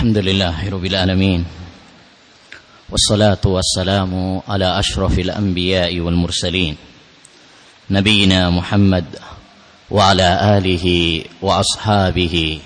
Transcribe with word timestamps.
الحمد 0.00 0.18
لله 0.18 0.56
رب 0.70 0.84
العالمين 0.84 1.44
والصلاة 2.90 3.44
والسلام 3.44 4.40
على 4.48 4.78
أشرف 4.80 5.18
الأنبياء 5.18 6.00
والمرسلين 6.00 6.76
نبينا 7.90 8.50
محمد 8.50 9.04
وعلى 9.90 10.56
آله 10.56 10.86
وأصحابه 11.42 12.60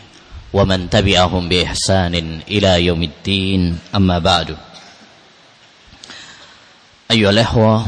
ومن 0.53 0.91
تبعهم 0.91 1.49
بإحسان 1.49 2.15
إلى 2.49 2.87
يوم 2.87 3.03
الدين 3.03 3.79
أما 3.95 4.19
بعد 4.19 4.57
أيها 7.11 7.31
الأخوة 7.31 7.87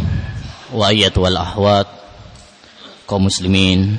وأيتها 0.75 1.29
الأخوات 1.29 1.87
kaum 3.07 3.31
muslimin 3.31 3.95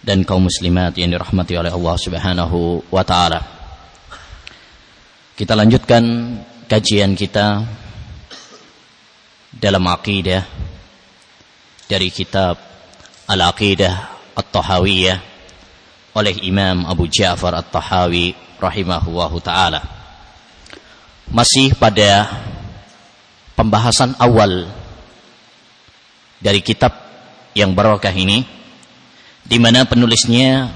dan 0.00 0.24
kaum 0.24 0.48
muslimat 0.48 0.96
yang 0.96 1.12
dirahmati 1.12 1.52
oleh 1.52 1.68
Allah 1.68 1.96
Subhanahu 2.00 2.80
wa 2.88 3.04
taala. 3.04 3.53
Kita 5.34 5.58
lanjutkan 5.58 6.02
kajian 6.70 7.18
kita 7.18 7.66
dalam 9.50 9.82
aqidah 9.82 10.46
dari 11.90 12.06
kitab 12.14 12.54
Al-Aqidah 13.26 13.94
At-Tahawiyah 14.30 15.18
oleh 16.14 16.34
Imam 16.46 16.86
Abu 16.86 17.10
Ja'far 17.10 17.50
At-Tahawi 17.58 18.30
rahimahullahu 18.62 19.42
taala. 19.42 19.82
Masih 21.26 21.74
pada 21.74 22.30
pembahasan 23.58 24.14
awal 24.22 24.70
dari 26.38 26.62
kitab 26.62 26.94
yang 27.58 27.74
barokah 27.74 28.14
ini 28.14 28.46
di 29.42 29.58
mana 29.58 29.82
penulisnya 29.82 30.70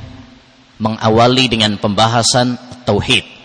mengawali 0.83 1.47
dengan 1.47 1.79
pembahasan 1.79 2.59
tauhid. 2.83 3.38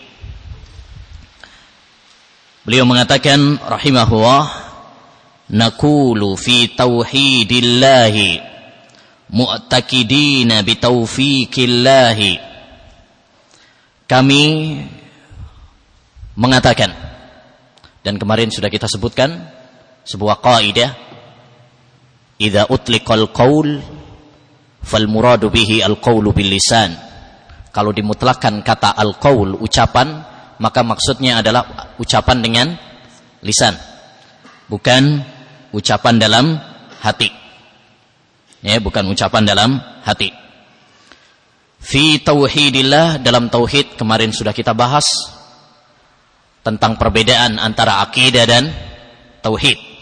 Beliau 2.64 2.88
mengatakan 2.88 3.60
rahimahullah 3.60 4.48
naqulu 5.52 6.32
fi 6.40 6.72
tauhidillah 6.72 8.16
mu'taqidina 9.28 10.64
bi 10.64 10.72
taufiqillah 10.80 12.16
kami 14.08 14.44
mengatakan 16.40 16.88
dan 18.00 18.16
kemarin 18.16 18.48
sudah 18.48 18.72
kita 18.72 18.88
sebutkan 18.88 19.44
sebuah 20.08 20.40
kaidah 20.40 20.96
idza 22.40 22.72
utliqal 22.72 23.28
qaul 23.28 23.84
fal 24.80 25.04
muradu 25.04 25.52
bihi 25.52 25.84
al 25.84 26.00
qaulu 26.00 26.32
bil 26.32 26.48
lisan. 26.48 26.96
Kalau 27.76 27.92
dimutlakan 27.92 28.64
kata 28.64 28.96
al 28.96 29.20
qaul 29.20 29.52
ucapan 29.60 30.32
maka 30.58 30.80
maksudnya 30.86 31.40
adalah 31.42 31.94
ucapan 31.98 32.38
dengan 32.40 32.66
lisan 33.42 33.74
bukan 34.70 35.22
ucapan 35.74 36.14
dalam 36.18 36.46
hati 37.02 37.28
ya 38.64 38.80
bukan 38.80 39.04
ucapan 39.10 39.42
dalam 39.44 39.70
hati 40.04 40.30
fi 41.80 42.20
tauhidillah 42.22 43.20
dalam 43.20 43.52
tauhid 43.52 43.98
kemarin 43.98 44.32
sudah 44.32 44.56
kita 44.56 44.72
bahas 44.72 45.04
tentang 46.64 46.96
perbedaan 46.96 47.60
antara 47.60 48.00
akidah 48.00 48.44
dan 48.48 48.72
tauhid 49.44 49.94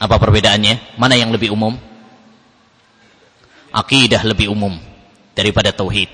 apa 0.00 0.16
perbedaannya? 0.16 0.96
Mana 0.96 1.12
yang 1.12 1.28
lebih 1.28 1.52
umum? 1.52 1.76
Akidah 3.68 4.24
lebih 4.24 4.48
umum 4.48 4.80
daripada 5.36 5.76
tauhid. 5.76 6.08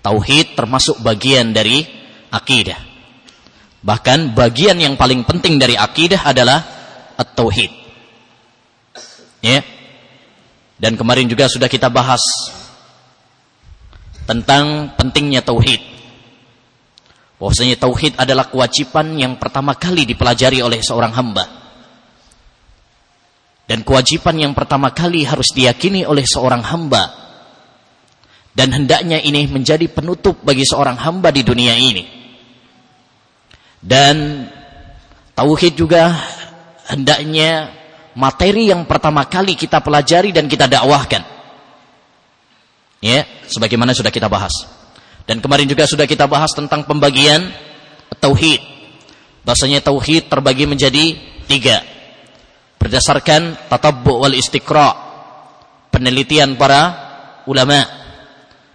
Tauhid 0.00 0.56
termasuk 0.56 1.04
bagian 1.04 1.52
dari 1.52 1.84
akidah. 2.32 2.80
Bahkan 3.80 4.36
bagian 4.36 4.76
yang 4.76 4.96
paling 4.96 5.24
penting 5.24 5.56
dari 5.56 5.76
akidah 5.76 6.24
adalah 6.24 6.60
at-tauhid. 7.16 7.72
Ya. 9.44 9.60
Dan 10.80 10.96
kemarin 10.96 11.28
juga 11.28 11.48
sudah 11.48 11.68
kita 11.68 11.92
bahas 11.92 12.20
tentang 14.24 14.96
pentingnya 14.96 15.44
tauhid. 15.44 15.80
Bahwasanya 17.40 17.76
tauhid 17.80 18.16
adalah 18.20 18.48
kewajiban 18.48 19.16
yang 19.16 19.36
pertama 19.40 19.76
kali 19.76 20.04
dipelajari 20.04 20.60
oleh 20.60 20.80
seorang 20.84 21.12
hamba. 21.16 21.44
Dan 23.64 23.80
kewajiban 23.80 24.36
yang 24.36 24.52
pertama 24.52 24.92
kali 24.92 25.24
harus 25.24 25.52
diyakini 25.56 26.04
oleh 26.04 26.24
seorang 26.24 26.60
hamba. 26.64 27.19
Dan 28.60 28.76
hendaknya 28.76 29.16
ini 29.24 29.48
menjadi 29.48 29.88
penutup 29.88 30.44
bagi 30.44 30.68
seorang 30.68 31.00
hamba 31.00 31.32
di 31.32 31.40
dunia 31.40 31.80
ini. 31.80 32.04
Dan 33.80 34.44
tauhid 35.32 35.80
juga 35.80 36.12
hendaknya 36.92 37.72
materi 38.12 38.68
yang 38.68 38.84
pertama 38.84 39.24
kali 39.24 39.56
kita 39.56 39.80
pelajari 39.80 40.36
dan 40.36 40.44
kita 40.44 40.68
dakwahkan. 40.68 41.24
Ya, 43.00 43.24
sebagaimana 43.48 43.96
sudah 43.96 44.12
kita 44.12 44.28
bahas. 44.28 44.52
Dan 45.24 45.40
kemarin 45.40 45.64
juga 45.64 45.88
sudah 45.88 46.04
kita 46.04 46.28
bahas 46.28 46.52
tentang 46.52 46.84
pembagian 46.84 47.48
tauhid. 48.20 48.60
Bahasanya 49.40 49.80
tauhid 49.80 50.28
terbagi 50.28 50.68
menjadi 50.68 51.16
tiga 51.48 51.80
berdasarkan 52.76 53.72
tatabbu 53.72 54.20
wal 54.20 54.36
istiqra 54.36 54.92
penelitian 55.88 56.60
para 56.60 57.08
ulama 57.48 57.99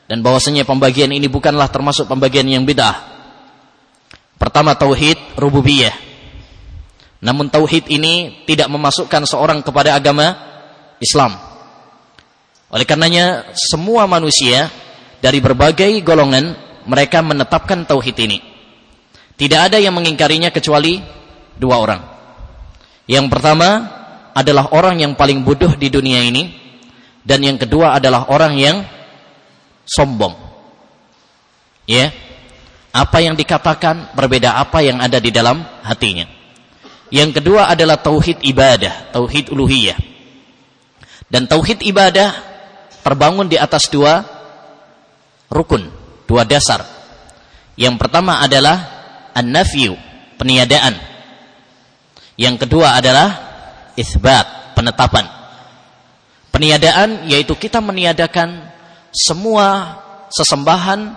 dan 0.06 0.22
bahwasanya 0.22 0.66
pembagian 0.66 1.10
ini 1.10 1.26
bukanlah 1.26 1.70
termasuk 1.70 2.06
pembagian 2.06 2.46
yang 2.46 2.62
bid'ah. 2.62 3.16
Pertama 4.38 4.78
tauhid 4.78 5.18
rububiyah. 5.40 5.96
Namun 7.26 7.50
tauhid 7.50 7.90
ini 7.90 8.46
tidak 8.46 8.70
memasukkan 8.70 9.26
seorang 9.26 9.66
kepada 9.66 9.98
agama 9.98 10.38
Islam. 11.02 11.34
Oleh 12.70 12.86
karenanya 12.86 13.50
semua 13.56 14.06
manusia 14.06 14.70
dari 15.24 15.42
berbagai 15.42 15.90
golongan 16.06 16.54
mereka 16.86 17.26
menetapkan 17.26 17.88
tauhid 17.90 18.18
ini. 18.22 18.38
Tidak 19.36 19.60
ada 19.72 19.82
yang 19.82 19.98
mengingkarinya 19.98 20.54
kecuali 20.54 21.02
dua 21.58 21.82
orang. 21.82 22.02
Yang 23.10 23.26
pertama 23.34 23.70
adalah 24.36 24.70
orang 24.76 25.02
yang 25.02 25.18
paling 25.18 25.42
bodoh 25.42 25.74
di 25.74 25.90
dunia 25.90 26.22
ini 26.22 26.52
dan 27.26 27.42
yang 27.42 27.58
kedua 27.58 27.98
adalah 27.98 28.30
orang 28.30 28.54
yang 28.60 28.78
sombong. 29.86 30.34
Ya. 31.86 32.12
Apa 32.96 33.20
yang 33.20 33.36
dikatakan 33.36 34.16
berbeda 34.16 34.56
apa 34.56 34.80
yang 34.80 35.04
ada 35.04 35.20
di 35.20 35.30
dalam 35.30 35.62
hatinya. 35.84 36.26
Yang 37.12 37.42
kedua 37.42 37.70
adalah 37.70 38.00
tauhid 38.00 38.42
ibadah, 38.42 39.14
tauhid 39.14 39.52
uluhiyah. 39.52 40.00
Dan 41.30 41.46
tauhid 41.46 41.84
ibadah 41.84 42.34
terbangun 43.04 43.52
di 43.52 43.60
atas 43.60 43.92
dua 43.92 44.24
rukun, 45.52 45.92
dua 46.24 46.48
dasar. 46.48 46.88
Yang 47.76 48.00
pertama 48.00 48.40
adalah 48.40 48.80
an-nafyu, 49.36 50.00
peniadaan 50.40 50.96
yang 52.36 52.60
kedua 52.60 53.00
adalah 53.00 53.28
isbat, 53.96 54.76
penetapan. 54.76 55.24
Peniadaan 56.52 57.28
yaitu 57.32 57.56
kita 57.56 57.80
meniadakan 57.80 58.75
semua 59.16 60.00
sesembahan 60.28 61.16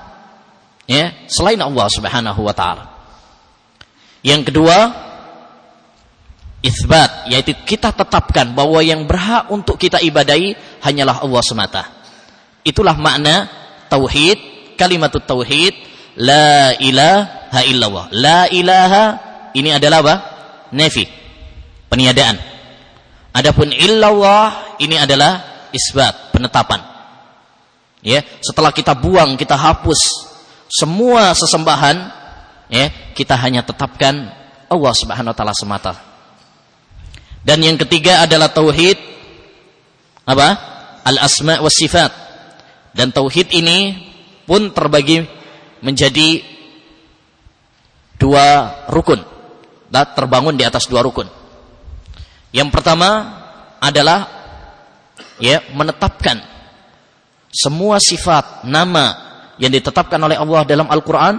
ya 0.87 1.27
selain 1.27 1.59
Allah 1.59 1.87
Subhanahu 1.91 2.41
wa 2.47 2.55
taala. 2.55 2.85
Yang 4.23 4.55
kedua 4.55 4.79
isbat 6.63 7.31
yaitu 7.31 7.55
kita 7.67 7.91
tetapkan 7.91 8.55
bahwa 8.55 8.79
yang 8.83 9.07
berhak 9.07 9.51
untuk 9.51 9.79
kita 9.79 9.99
ibadahi 9.99 10.55
hanyalah 10.83 11.23
Allah 11.27 11.43
semata. 11.43 11.83
Itulah 12.63 12.95
makna 12.95 13.51
tauhid, 13.91 14.75
kalimat 14.79 15.11
tauhid, 15.11 15.75
la 16.19 16.75
ilaha 16.79 17.61
illallah. 17.67 18.07
La 18.15 18.41
ilaha 18.51 19.05
ini 19.55 19.71
adalah 19.75 19.99
apa? 20.05 20.17
nefi, 20.73 21.09
peniadaan. 21.89 22.37
Adapun 23.33 23.73
illallah 23.73 24.77
ini 24.83 24.99
adalah 24.99 25.65
isbat, 25.73 26.35
penetapan. 26.35 26.88
Ya, 27.99 28.23
setelah 28.41 28.71
kita 28.71 28.95
buang, 28.95 29.35
kita 29.35 29.59
hapus 29.59 30.01
semua 30.71 31.35
sesembahan, 31.35 31.97
ya, 32.71 32.87
kita 33.17 33.35
hanya 33.35 33.67
tetapkan 33.67 34.31
Allah 34.71 34.93
Subhanahu 34.95 35.33
wa 35.33 35.37
taala 35.37 35.55
semata. 35.57 35.95
Dan 37.43 37.65
yang 37.65 37.81
ketiga 37.81 38.23
adalah 38.23 38.53
tauhid 38.53 38.99
apa? 40.29 40.49
Al-asma 41.09 41.65
was 41.65 41.75
sifat. 41.75 42.13
Dan 42.93 43.15
tauhid 43.15 43.49
ini 43.57 43.97
pun 44.45 44.71
terbagi 44.75 45.25
menjadi 45.81 46.45
dua 48.19 48.47
rukun 48.91 49.39
terbangun 49.89 50.55
di 50.57 50.65
atas 50.69 50.85
dua 50.87 51.01
rukun. 51.01 51.27
Yang 52.53 52.69
pertama 52.73 53.09
adalah 53.81 54.29
ya 55.41 55.65
menetapkan 55.73 56.41
semua 57.49 57.97
sifat 57.99 58.69
nama 58.69 59.29
yang 59.59 59.73
ditetapkan 59.73 60.21
oleh 60.21 60.39
Allah 60.39 60.63
dalam 60.65 60.87
Al-Qur'an 60.87 61.37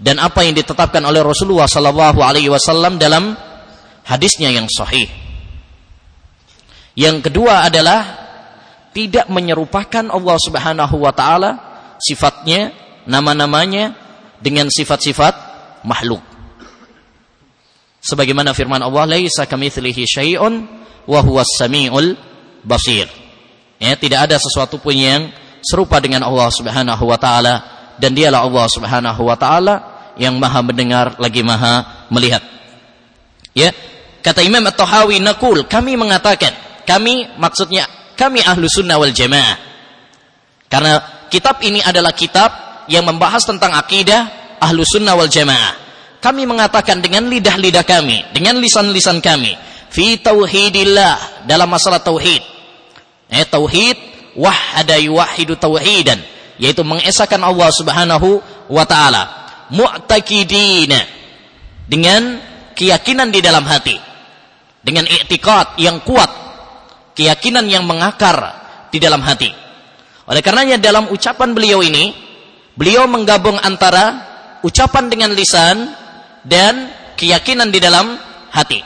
dan 0.00 0.16
apa 0.16 0.40
yang 0.46 0.56
ditetapkan 0.56 1.04
oleh 1.04 1.20
Rasulullah 1.20 1.68
sallallahu 1.68 2.24
alaihi 2.24 2.48
wasallam 2.48 2.96
dalam 2.96 3.36
hadisnya 4.08 4.48
yang 4.48 4.64
sahih. 4.70 5.06
Yang 6.96 7.30
kedua 7.30 7.68
adalah 7.68 8.00
tidak 8.90 9.28
menyerupakan 9.30 10.10
Allah 10.10 10.36
Subhanahu 10.40 10.96
wa 10.98 11.12
taala 11.14 11.50
sifatnya, 12.00 12.72
nama-namanya 13.04 13.94
dengan 14.40 14.72
sifat-sifat 14.72 15.34
makhluk. 15.84 16.24
Sebagaimana 18.00 18.56
firman 18.56 18.80
Allah, 18.80 19.04
"Laisa 19.04 19.44
kamitslihi 19.44 20.08
syai'un 20.08 20.64
wa 21.04 21.20
huwas 21.20 21.60
samiul 21.60 22.16
basir." 22.64 23.19
Ya, 23.80 23.96
tidak 23.96 24.28
ada 24.28 24.36
sesuatu 24.36 24.76
pun 24.76 24.92
yang 24.92 25.32
serupa 25.64 25.96
dengan 26.04 26.28
Allah 26.28 26.52
Subhanahu 26.52 27.04
wa 27.08 27.16
taala 27.16 27.54
dan 27.96 28.12
dialah 28.12 28.44
Allah 28.44 28.66
Subhanahu 28.68 29.22
wa 29.24 29.36
taala 29.40 29.74
yang 30.20 30.36
Maha 30.36 30.60
mendengar 30.60 31.16
lagi 31.16 31.40
Maha 31.40 32.06
melihat. 32.12 32.44
Ya, 33.56 33.72
kata 34.20 34.44
Imam 34.44 34.60
At-Tahawi 34.68 35.24
naqul, 35.24 35.64
kami 35.64 35.96
mengatakan, 35.96 36.52
kami 36.84 37.24
maksudnya 37.40 37.88
kami 38.20 38.44
ahlu 38.44 38.68
sunnah 38.68 39.00
wal 39.00 39.16
jamaah. 39.16 39.56
Karena 40.68 41.24
kitab 41.32 41.56
ini 41.64 41.80
adalah 41.80 42.12
kitab 42.12 42.84
yang 42.86 43.08
membahas 43.08 43.48
tentang 43.48 43.72
akidah 43.72 44.28
ahlu 44.60 44.84
sunnah 44.84 45.16
wal 45.16 45.30
jamaah. 45.30 45.80
Kami 46.20 46.44
mengatakan 46.44 47.00
dengan 47.00 47.32
lidah-lidah 47.32 47.80
kami, 47.80 48.28
dengan 48.36 48.60
lisan-lisan 48.60 49.24
kami, 49.24 49.56
fi 49.88 50.20
tauhidillah 50.20 51.48
dalam 51.48 51.72
masalah 51.72 52.04
tauhid. 52.04 52.59
Eh, 53.30 53.46
tauhid 53.46 53.96
wahada 54.34 54.98
yuwahidu 54.98 55.54
tauhidan 55.54 56.18
yaitu 56.60 56.82
mengesahkan 56.82 57.40
Allah 57.40 57.70
Subhanahu 57.70 58.42
wa 58.68 58.84
taala. 58.84 59.22
Mu'taqidina 59.70 60.98
dengan 61.86 62.42
keyakinan 62.74 63.30
di 63.30 63.38
dalam 63.38 63.62
hati 63.62 63.94
dengan 64.82 65.06
i'tiqad 65.06 65.78
yang 65.78 66.02
kuat 66.02 66.28
keyakinan 67.14 67.70
yang 67.70 67.86
mengakar 67.86 68.38
di 68.90 68.98
dalam 68.98 69.22
hati. 69.22 69.50
Oleh 70.26 70.42
karenanya 70.42 70.78
dalam 70.78 71.06
ucapan 71.10 71.54
beliau 71.54 71.82
ini 71.82 72.14
beliau 72.74 73.06
menggabung 73.06 73.58
antara 73.62 74.26
ucapan 74.66 75.06
dengan 75.06 75.30
lisan 75.34 75.90
dan 76.42 76.90
keyakinan 77.14 77.70
di 77.70 77.78
dalam 77.78 78.18
hati. 78.50 78.82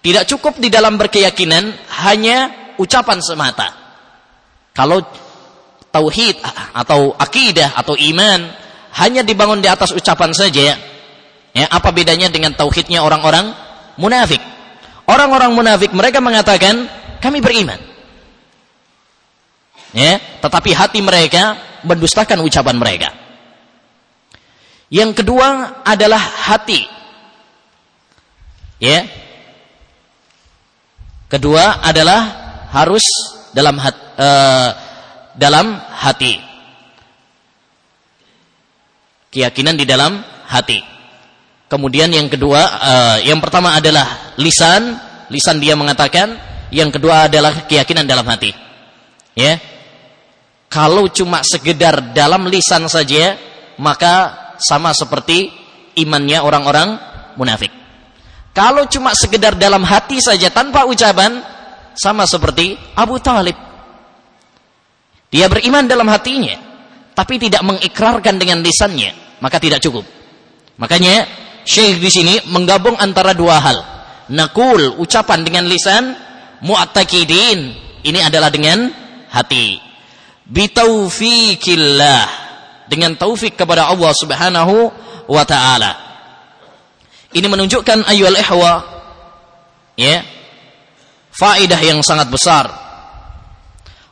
Tidak 0.00 0.24
cukup 0.30 0.62
di 0.62 0.70
dalam 0.70 0.96
berkeyakinan 0.96 1.74
hanya 2.06 2.65
ucapan 2.78 3.18
semata 3.24 3.72
kalau 4.76 5.00
tauhid 5.88 6.36
atau 6.76 7.16
akidah 7.16 7.72
atau 7.72 7.96
iman 7.96 8.52
hanya 8.96 9.24
dibangun 9.24 9.64
di 9.64 9.68
atas 9.68 9.92
ucapan 9.92 10.32
saja, 10.32 10.76
ya 11.52 11.64
apa 11.72 11.88
bedanya 11.92 12.28
dengan 12.28 12.52
tauhidnya 12.52 13.00
orang-orang 13.00 13.52
munafik? 13.96 14.40
Orang-orang 15.08 15.52
munafik 15.56 15.92
mereka 15.96 16.20
mengatakan 16.20 16.88
kami 17.20 17.40
beriman. 17.40 17.80
Ya, 19.96 20.20
tetapi 20.44 20.76
hati 20.76 21.00
mereka 21.00 21.56
mendustakan 21.84 22.44
ucapan 22.44 22.76
mereka. 22.76 23.08
Yang 24.92 25.24
kedua 25.24 25.80
adalah 25.82 26.20
hati. 26.20 26.84
Ya. 28.76 29.08
Kedua 31.26 31.80
adalah 31.82 32.45
harus 32.76 33.04
dalam 33.56 33.80
hati, 33.80 34.02
uh, 34.20 34.70
dalam 35.32 35.66
hati. 35.80 36.36
Keyakinan 39.32 39.80
di 39.80 39.88
dalam 39.88 40.20
hati. 40.48 40.84
Kemudian 41.66 42.12
yang 42.12 42.28
kedua, 42.28 42.60
uh, 42.62 43.16
yang 43.24 43.40
pertama 43.40 43.74
adalah 43.74 44.36
lisan, 44.36 44.96
lisan 45.32 45.56
dia 45.56 45.72
mengatakan, 45.72 46.36
yang 46.68 46.92
kedua 46.92 47.32
adalah 47.32 47.64
keyakinan 47.64 48.04
dalam 48.04 48.28
hati. 48.28 48.52
Ya. 49.32 49.56
Kalau 50.68 51.08
cuma 51.08 51.40
sekedar 51.40 52.12
dalam 52.12 52.44
lisan 52.52 52.84
saja, 52.92 53.38
maka 53.80 54.46
sama 54.60 54.92
seperti 54.92 55.48
imannya 55.96 56.44
orang-orang 56.44 56.96
munafik. 57.40 57.72
Kalau 58.56 58.88
cuma 58.88 59.12
sekedar 59.12 59.56
dalam 59.56 59.84
hati 59.84 60.16
saja 60.20 60.48
tanpa 60.48 60.88
ucapan, 60.88 61.55
sama 61.96 62.28
seperti 62.28 62.76
Abu 62.94 63.16
Talib. 63.18 63.56
Dia 65.32 65.48
beriman 65.50 65.88
dalam 65.88 66.06
hatinya, 66.06 66.54
tapi 67.16 67.40
tidak 67.40 67.64
mengikrarkan 67.66 68.36
dengan 68.38 68.62
lisannya, 68.62 69.40
maka 69.42 69.58
tidak 69.58 69.82
cukup. 69.82 70.04
Makanya 70.76 71.26
Syekh 71.66 71.98
di 71.98 72.10
sini 72.12 72.34
menggabung 72.52 72.94
antara 72.94 73.34
dua 73.34 73.58
hal. 73.58 73.78
Nakul 74.30 75.00
ucapan 75.02 75.42
dengan 75.42 75.66
lisan, 75.66 76.14
mu'taqidin 76.62 77.58
ini 78.06 78.20
adalah 78.22 78.54
dengan 78.54 78.86
hati. 79.34 79.82
Bitaufikillah 80.46 82.26
dengan 82.86 83.18
taufik 83.18 83.58
kepada 83.58 83.90
Allah 83.90 84.14
Subhanahu 84.14 84.76
wa 85.26 85.42
taala. 85.42 85.92
Ini 87.34 87.50
menunjukkan 87.50 88.06
ayyul 88.06 88.38
ihwa 88.38 88.72
ya 89.98 90.22
faedah 91.36 91.80
yang 91.84 92.00
sangat 92.00 92.32
besar 92.32 92.64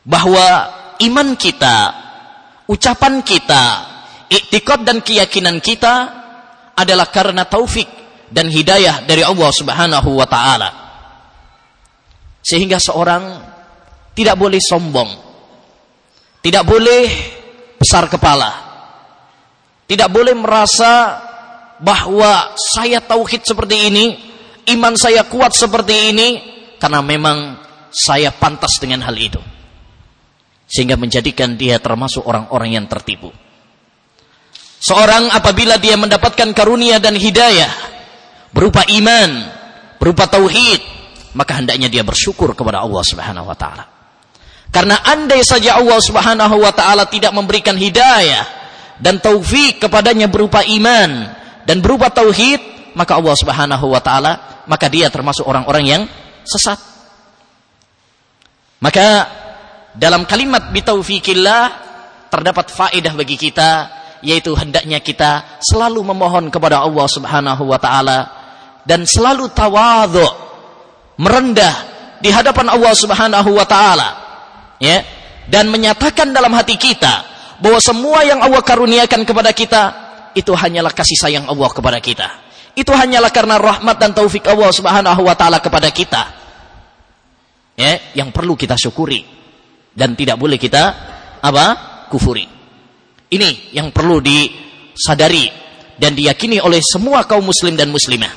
bahwa 0.04 0.46
iman 1.00 1.28
kita, 1.34 1.76
ucapan 2.68 3.24
kita, 3.24 3.64
iktikad 4.28 4.84
dan 4.84 5.00
keyakinan 5.00 5.58
kita 5.64 6.24
adalah 6.76 7.08
karena 7.08 7.48
taufik 7.48 7.88
dan 8.28 8.52
hidayah 8.52 9.08
dari 9.08 9.24
Allah 9.24 9.50
Subhanahu 9.50 10.10
wa 10.20 10.28
taala. 10.28 10.70
Sehingga 12.44 12.76
seorang 12.76 13.40
tidak 14.12 14.36
boleh 14.36 14.60
sombong. 14.60 15.10
Tidak 16.44 16.60
boleh 16.60 17.04
besar 17.80 18.04
kepala. 18.12 18.52
Tidak 19.88 20.08
boleh 20.12 20.36
merasa 20.36 21.24
bahwa 21.80 22.52
saya 22.56 23.00
tauhid 23.00 23.48
seperti 23.48 23.88
ini, 23.88 24.04
iman 24.76 24.92
saya 24.92 25.24
kuat 25.24 25.56
seperti 25.56 26.12
ini, 26.12 26.28
karena 26.84 27.00
memang 27.00 27.56
saya 27.88 28.28
pantas 28.28 28.76
dengan 28.76 29.00
hal 29.08 29.16
itu. 29.16 29.40
Sehingga 30.68 31.00
menjadikan 31.00 31.56
dia 31.56 31.80
termasuk 31.80 32.20
orang-orang 32.28 32.76
yang 32.76 32.84
tertipu. 32.84 33.32
Seorang 34.84 35.32
apabila 35.32 35.80
dia 35.80 35.96
mendapatkan 35.96 36.52
karunia 36.52 37.00
dan 37.00 37.16
hidayah 37.16 37.72
berupa 38.52 38.84
iman, 38.84 39.48
berupa 39.96 40.28
tauhid, 40.28 40.84
maka 41.32 41.56
hendaknya 41.56 41.88
dia 41.88 42.04
bersyukur 42.04 42.52
kepada 42.52 42.84
Allah 42.84 43.00
Subhanahu 43.00 43.48
wa 43.48 43.56
taala. 43.56 43.88
Karena 44.68 45.00
andai 45.08 45.40
saja 45.40 45.80
Allah 45.80 46.04
Subhanahu 46.04 46.60
wa 46.60 46.72
taala 46.76 47.08
tidak 47.08 47.32
memberikan 47.32 47.80
hidayah 47.80 48.44
dan 49.00 49.24
taufik 49.24 49.80
kepadanya 49.80 50.28
berupa 50.28 50.60
iman 50.60 51.32
dan 51.64 51.80
berupa 51.80 52.12
tauhid, 52.12 52.92
maka 52.92 53.16
Allah 53.16 53.36
Subhanahu 53.40 53.88
wa 53.88 54.04
taala 54.04 54.32
maka 54.68 54.92
dia 54.92 55.08
termasuk 55.08 55.48
orang-orang 55.48 55.84
yang 55.88 56.04
sesat. 56.44 56.78
Maka 58.84 59.08
dalam 59.96 60.28
kalimat 60.28 60.68
bitaufikillah 60.74 61.62
terdapat 62.28 62.68
faedah 62.68 63.14
bagi 63.14 63.38
kita 63.38 63.70
yaitu 64.24 64.56
hendaknya 64.56 64.98
kita 64.98 65.60
selalu 65.60 66.02
memohon 66.02 66.48
kepada 66.48 66.82
Allah 66.82 67.06
Subhanahu 67.06 67.62
wa 67.68 67.78
taala 67.78 68.18
dan 68.82 69.06
selalu 69.06 69.52
tawadhu 69.52 70.24
merendah 71.20 71.74
di 72.18 72.32
hadapan 72.32 72.72
Allah 72.72 72.92
Subhanahu 72.96 73.50
wa 73.54 73.66
taala 73.68 74.08
ya 74.82 75.04
dan 75.46 75.70
menyatakan 75.70 76.32
dalam 76.34 76.50
hati 76.56 76.74
kita 76.74 77.22
bahwa 77.62 77.78
semua 77.78 78.26
yang 78.26 78.42
Allah 78.42 78.64
karuniakan 78.64 79.22
kepada 79.22 79.54
kita 79.54 79.82
itu 80.34 80.50
hanyalah 80.50 80.90
kasih 80.90 81.14
sayang 81.20 81.46
Allah 81.46 81.70
kepada 81.70 82.02
kita 82.02 82.43
itu 82.74 82.90
hanyalah 82.90 83.30
karena 83.30 83.56
rahmat 83.58 83.96
dan 83.98 84.10
taufik 84.10 84.46
Allah 84.50 84.70
Subhanahu 84.74 85.22
wa 85.22 85.34
taala 85.38 85.62
kepada 85.62 85.88
kita. 85.94 86.22
Ya, 87.74 88.14
yang 88.14 88.30
perlu 88.30 88.54
kita 88.54 88.78
syukuri 88.78 89.26
dan 89.94 90.14
tidak 90.14 90.38
boleh 90.38 90.58
kita 90.58 90.82
apa? 91.42 91.66
kufuri. 92.10 92.46
Ini 93.34 93.74
yang 93.74 93.90
perlu 93.90 94.22
disadari 94.22 95.50
dan 95.98 96.14
diyakini 96.14 96.62
oleh 96.62 96.78
semua 96.78 97.26
kaum 97.26 97.42
muslim 97.42 97.74
dan 97.74 97.90
muslimah. 97.90 98.30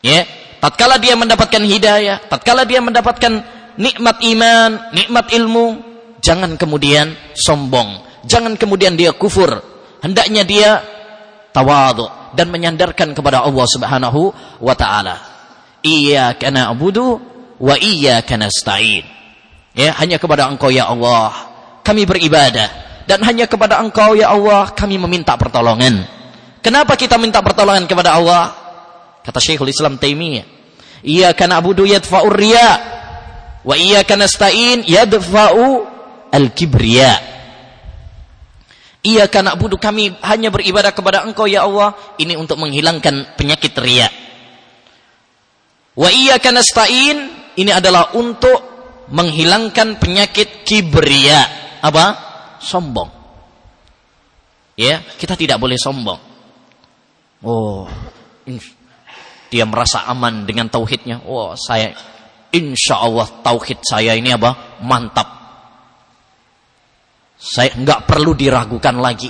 Ya, 0.00 0.24
tatkala 0.60 0.96
dia 0.96 1.12
mendapatkan 1.12 1.60
hidayah, 1.60 2.24
tatkala 2.32 2.64
dia 2.64 2.80
mendapatkan 2.80 3.44
nikmat 3.76 4.16
iman, 4.24 4.70
nikmat 4.96 5.26
ilmu, 5.36 5.66
jangan 6.24 6.56
kemudian 6.56 7.12
sombong, 7.36 8.00
jangan 8.24 8.56
kemudian 8.56 8.96
dia 8.96 9.12
kufur. 9.12 9.60
Hendaknya 10.02 10.42
dia 10.42 10.70
tawadhu 11.52 12.32
dan 12.32 12.48
menyandarkan 12.48 13.12
kepada 13.12 13.44
Allah 13.44 13.66
Subhanahu 13.68 14.32
wa 14.58 14.74
taala. 14.74 15.16
Iyyaka 15.84 16.48
na'budu 16.48 17.20
wa 17.60 17.74
iyyaka 17.76 18.40
nasta'in. 18.40 19.04
Ya, 19.72 19.96
hanya 19.96 20.20
kepada 20.20 20.48
Engkau 20.48 20.68
ya 20.68 20.88
Allah 20.88 21.32
kami 21.80 22.04
beribadah 22.04 22.68
dan 23.08 23.24
hanya 23.24 23.48
kepada 23.48 23.80
Engkau 23.80 24.12
ya 24.16 24.32
Allah 24.32 24.72
kami 24.72 24.96
meminta 25.00 25.36
pertolongan. 25.36 26.04
Kenapa 26.62 26.94
kita 26.94 27.18
minta 27.18 27.42
pertolongan 27.42 27.88
kepada 27.88 28.14
Allah? 28.16 28.54
Kata 29.22 29.38
Syekhul 29.38 29.70
Islam 29.70 29.98
Taimiyah, 29.98 30.46
"Iyyaka 31.02 31.46
na'budu 31.46 31.86
yadfa'ur 31.86 32.34
riya 32.34 32.70
wa 33.62 33.74
iyyaka 33.74 34.14
nasta'in 34.14 34.86
yadfa'u 34.86 35.86
al-kibriya." 36.30 37.31
Iyyaka 39.02 39.42
na'budu 39.42 39.82
kami 39.82 40.14
hanya 40.22 40.54
beribadah 40.54 40.94
kepada 40.94 41.26
Engkau 41.26 41.50
ya 41.50 41.66
Allah, 41.66 41.98
ini 42.22 42.38
untuk 42.38 42.54
menghilangkan 42.62 43.34
penyakit 43.34 43.74
riya. 43.82 44.06
Wa 45.98 46.08
iyyaka 46.08 46.54
nasta'in 46.54 47.18
ini 47.58 47.70
adalah 47.74 48.14
untuk 48.14 48.62
menghilangkan 49.10 49.98
penyakit 49.98 50.62
kibriya. 50.62 51.40
Apa? 51.82 52.04
Sombong. 52.62 53.10
Ya, 54.78 55.02
kita 55.18 55.34
tidak 55.34 55.58
boleh 55.58 55.76
sombong. 55.76 56.22
Oh, 57.42 57.90
dia 59.50 59.66
merasa 59.66 60.06
aman 60.06 60.46
dengan 60.46 60.70
tauhidnya. 60.70 61.26
Oh, 61.26 61.58
saya 61.58 61.92
insya 62.54 63.02
Allah 63.02 63.26
tauhid 63.42 63.82
saya 63.82 64.14
ini 64.14 64.30
apa? 64.30 64.78
Mantap. 64.80 65.41
Saya 67.42 67.74
nggak 67.74 68.06
perlu 68.06 68.38
diragukan 68.38 69.02
lagi, 69.02 69.26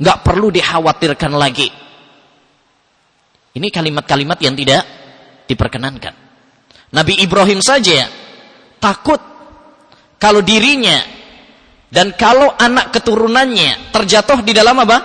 nggak 0.00 0.18
perlu 0.24 0.48
dikhawatirkan 0.48 1.32
lagi. 1.36 1.68
Ini 3.52 3.68
kalimat-kalimat 3.68 4.40
yang 4.40 4.56
tidak 4.56 4.82
diperkenankan. 5.44 6.16
Nabi 6.96 7.20
Ibrahim 7.20 7.60
saja 7.60 8.08
takut 8.80 9.20
kalau 10.16 10.40
dirinya 10.40 10.96
dan 11.92 12.16
kalau 12.16 12.56
anak 12.56 12.88
keturunannya 12.96 13.92
terjatuh 13.92 14.40
di 14.40 14.56
dalam 14.56 14.80
apa? 14.80 14.98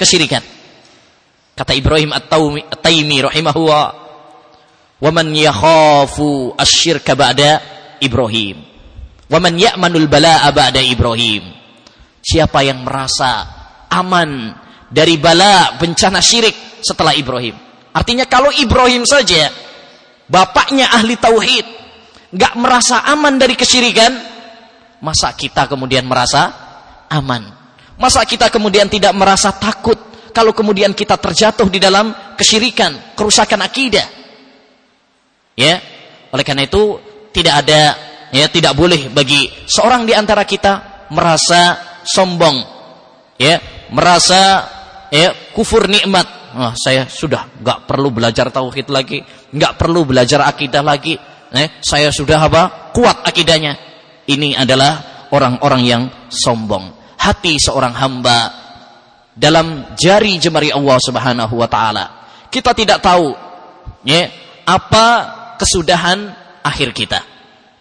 Kesyirikan. 0.00 0.40
Kata 1.54 1.70
Ibrahim 1.76 2.10
At-Taimi 2.10 3.22
rahimahullah, 3.28 3.86
"Wa 4.98 5.10
man 5.12 5.30
yakhafu 5.30 6.56
asyirka 6.58 7.12
ba'da 7.14 7.62
Ibrahim, 8.00 8.58
wa 9.30 9.38
man 9.38 9.54
ya'manul 9.54 10.08
bala'a 10.10 10.48
ba'da 10.50 10.82
Ibrahim." 10.82 11.63
Siapa 12.24 12.64
yang 12.64 12.80
merasa 12.80 13.44
aman 13.92 14.56
dari 14.88 15.20
bala 15.20 15.76
bencana 15.76 16.24
syirik 16.24 16.80
setelah 16.80 17.12
Ibrahim? 17.12 17.52
Artinya 17.92 18.24
kalau 18.24 18.48
Ibrahim 18.48 19.04
saja 19.04 19.52
bapaknya 20.24 20.88
ahli 20.88 21.20
tauhid, 21.20 21.66
nggak 22.32 22.54
merasa 22.56 23.04
aman 23.04 23.36
dari 23.36 23.52
kesyirikan, 23.52 24.12
masa 25.04 25.36
kita 25.36 25.68
kemudian 25.68 26.08
merasa 26.08 26.48
aman? 27.12 27.44
Masa 28.00 28.24
kita 28.24 28.48
kemudian 28.48 28.88
tidak 28.88 29.12
merasa 29.12 29.52
takut 29.54 30.00
kalau 30.32 30.56
kemudian 30.56 30.96
kita 30.96 31.20
terjatuh 31.20 31.68
di 31.68 31.76
dalam 31.78 32.34
kesyirikan, 32.34 33.14
kerusakan 33.14 33.62
akidah? 33.62 34.08
Ya, 35.54 35.78
oleh 36.34 36.42
karena 36.42 36.66
itu 36.66 36.98
tidak 37.30 37.62
ada 37.62 37.94
ya 38.34 38.50
tidak 38.50 38.74
boleh 38.74 39.14
bagi 39.14 39.46
seorang 39.70 40.02
di 40.02 40.10
antara 40.10 40.42
kita 40.42 41.06
merasa 41.14 41.93
sombong, 42.04 42.62
ya, 43.40 43.58
merasa 43.90 44.68
ya 45.08 45.32
kufur 45.56 45.88
nikmat 45.88 46.26
oh, 46.54 46.72
saya 46.78 47.10
sudah 47.10 47.60
nggak 47.60 47.88
perlu 47.88 48.14
belajar 48.14 48.48
tauhid 48.48 48.88
lagi, 48.88 49.20
nggak 49.50 49.74
perlu 49.74 50.06
belajar 50.06 50.46
akidah 50.46 50.82
lagi. 50.84 51.18
Eh, 51.54 51.78
saya 51.82 52.10
sudah 52.10 52.50
apa? 52.50 52.90
Kuat 52.90 53.22
akidahnya. 53.22 53.78
Ini 54.26 54.58
adalah 54.58 55.26
orang-orang 55.30 55.82
yang 55.86 56.02
sombong. 56.26 57.14
Hati 57.20 57.56
seorang 57.62 57.94
hamba 57.94 58.38
dalam 59.34 59.94
jari 59.94 60.38
jemari 60.38 60.74
Allah 60.74 60.98
Subhanahu 60.98 61.54
wa 61.54 61.68
taala. 61.70 62.04
Kita 62.50 62.74
tidak 62.74 63.02
tahu 63.02 63.34
ya, 64.06 64.30
apa 64.66 65.06
kesudahan 65.58 66.30
akhir 66.62 66.90
kita. 66.90 67.33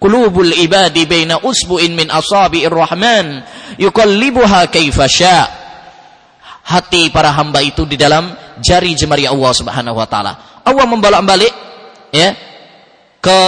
Qulubul 0.04 0.52
ibadi 0.52 1.08
baina 1.08 1.40
usbu'in 1.40 1.96
min 1.96 2.12
asabi'ir 2.12 2.76
rahman 2.76 3.40
yuqallibuha 3.80 4.68
kaifa 4.68 5.08
syaa 5.08 5.48
hati 6.68 7.08
para 7.08 7.32
hamba 7.32 7.64
itu 7.64 7.88
di 7.88 7.96
dalam 7.96 8.36
jari 8.60 9.00
jemari 9.00 9.24
Allah 9.24 9.52
Subhanahu 9.56 9.96
wa 9.96 10.04
taala. 10.04 10.60
Allah 10.68 10.86
membolak-balik 10.92 11.54
ya 12.12 12.36
ke 13.24 13.40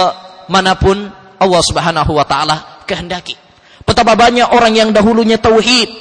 mana 0.48 0.80
pun 0.80 0.96
Allah 1.36 1.60
Subhanahu 1.60 2.16
wa 2.16 2.24
taala 2.24 2.84
kehendaki. 2.88 3.36
Betapa 3.84 4.16
banyak 4.16 4.48
orang 4.48 4.72
yang 4.72 4.90
dahulunya 4.96 5.36
tauhid, 5.36 5.92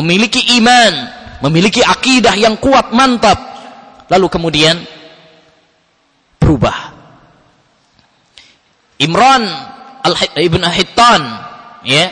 memiliki 0.00 0.56
iman, 0.56 0.92
memiliki 1.44 1.84
akidah 1.84 2.40
yang 2.40 2.56
kuat 2.56 2.88
mantap, 2.96 3.36
lalu 4.08 4.32
kemudian 4.32 4.80
berubah. 6.40 6.96
Imran 9.00 9.44
al 10.04 10.14
ibn 10.40 10.62
Hittan, 10.64 11.22
ya, 11.84 12.10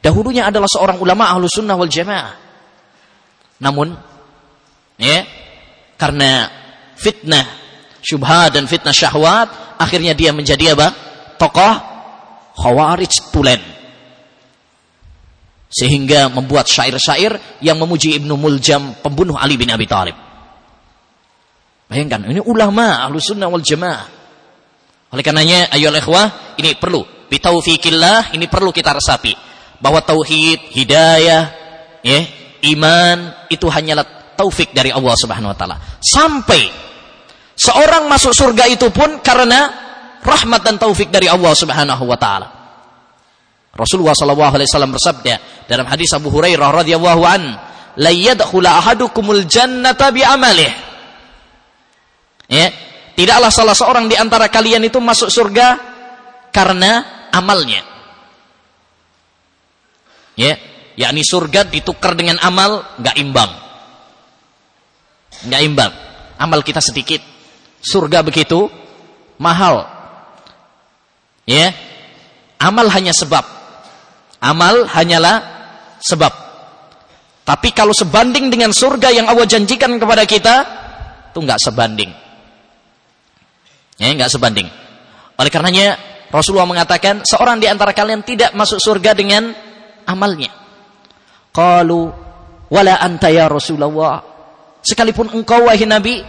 dahulunya 0.00 0.48
adalah 0.48 0.68
seorang 0.68 0.98
ulama 1.00 1.32
ahlu 1.32 1.48
sunnah 1.48 1.76
wal 1.76 1.90
jamaah 1.90 2.42
namun 3.62 3.94
ya 4.98 5.22
karena 5.94 6.50
fitnah 6.98 7.46
syubhat 8.02 8.58
dan 8.58 8.66
fitnah 8.66 8.90
syahwat 8.90 9.78
akhirnya 9.78 10.18
dia 10.18 10.34
menjadi 10.34 10.74
apa? 10.74 10.90
Tokoh 11.38 11.74
khawarij 12.58 13.30
tulen. 13.30 13.62
Sehingga 15.72 16.28
membuat 16.28 16.68
syair-syair 16.68 17.62
yang 17.64 17.80
memuji 17.80 18.18
Ibnu 18.20 18.36
Muljam 18.36 18.92
pembunuh 19.00 19.40
Ali 19.40 19.56
bin 19.56 19.72
Abi 19.72 19.88
Thalib. 19.88 20.12
Bayangkan, 21.88 22.28
ini 22.28 22.44
ulama 22.44 23.00
ahlu 23.08 23.16
sunnah 23.16 23.48
wal 23.48 23.64
jamaah. 23.64 24.11
Oleh 25.12 25.20
karenanya, 25.20 25.68
ayo 25.76 25.92
ikhwah, 25.92 26.56
ini 26.56 26.72
perlu. 26.80 27.04
Bitaufikillah, 27.28 28.32
ini 28.32 28.48
perlu 28.48 28.72
kita 28.72 28.96
resapi. 28.96 29.36
Bahwa 29.76 30.00
tauhid, 30.00 30.72
hidayah, 30.72 31.42
ya, 32.00 32.20
iman 32.72 33.46
itu 33.52 33.68
hanyalah 33.68 34.34
taufik 34.36 34.72
dari 34.72 34.88
Allah 34.88 35.14
Subhanahu 35.16 35.52
wa 35.52 35.56
taala. 35.56 35.76
Sampai 36.00 36.64
seorang 37.52 38.08
masuk 38.08 38.32
surga 38.32 38.66
itu 38.72 38.88
pun 38.88 39.20
karena 39.20 39.70
rahmat 40.22 40.60
dan 40.64 40.76
taufik 40.80 41.12
dari 41.12 41.28
Allah 41.28 41.52
Subhanahu 41.52 42.04
wa 42.08 42.16
taala. 42.16 42.48
Rasulullah 43.72 44.12
sallallahu 44.12 44.52
alaihi 44.52 44.68
wasallam 44.68 44.92
bersabda 44.92 45.64
dalam 45.64 45.88
hadis 45.88 46.12
Abu 46.12 46.28
Hurairah 46.28 46.84
radhiyallahu 46.84 47.22
an, 47.24 47.42
"La 47.96 48.12
yadkhulu 48.12 48.68
ahadukumul 48.68 49.48
jannata 49.48 50.12
bi 50.12 50.20
amalih." 50.20 50.72
Ya, 52.52 52.68
tidaklah 53.16 53.52
salah 53.52 53.76
seorang 53.76 54.08
di 54.08 54.16
antara 54.16 54.48
kalian 54.48 54.84
itu 54.86 54.98
masuk 54.98 55.28
surga 55.28 55.92
karena 56.52 57.28
amalnya. 57.32 57.82
Ya, 60.36 60.56
yakni 60.96 61.24
surga 61.24 61.68
ditukar 61.68 62.16
dengan 62.16 62.40
amal 62.40 62.84
nggak 63.00 63.16
imbang. 63.20 63.50
Nggak 65.48 65.62
imbang. 65.64 65.92
Amal 66.40 66.60
kita 66.64 66.80
sedikit. 66.80 67.20
Surga 67.82 68.22
begitu 68.22 68.70
mahal. 69.36 69.88
Ya 71.44 71.74
amal 72.62 72.86
hanya 72.94 73.10
sebab. 73.10 73.42
Amal 74.38 74.86
hanyalah 74.86 75.42
sebab. 75.98 76.30
Tapi 77.42 77.74
kalau 77.74 77.90
sebanding 77.90 78.54
dengan 78.54 78.70
surga 78.70 79.10
yang 79.10 79.26
Allah 79.26 79.46
janjikan 79.50 79.98
kepada 79.98 80.22
kita 80.22 80.54
itu 81.34 81.42
nggak 81.42 81.58
sebanding 81.58 82.21
ya 84.02 84.10
nggak 84.10 84.32
sebanding 84.34 84.66
oleh 85.38 85.50
karenanya 85.54 85.94
Rasulullah 86.34 86.66
mengatakan 86.66 87.22
seorang 87.22 87.62
di 87.62 87.70
antara 87.70 87.94
kalian 87.94 88.26
tidak 88.26 88.50
masuk 88.58 88.82
surga 88.82 89.14
dengan 89.14 89.54
amalnya 90.10 90.62
Qalu 91.52 92.00
wala 92.72 92.94
anta 92.96 93.28
ya 93.28 93.46
Rasulullah. 93.46 94.24
Sekalipun 94.80 95.30
engkau 95.36 95.68
wahai 95.68 95.84
Nabi. 95.84 96.24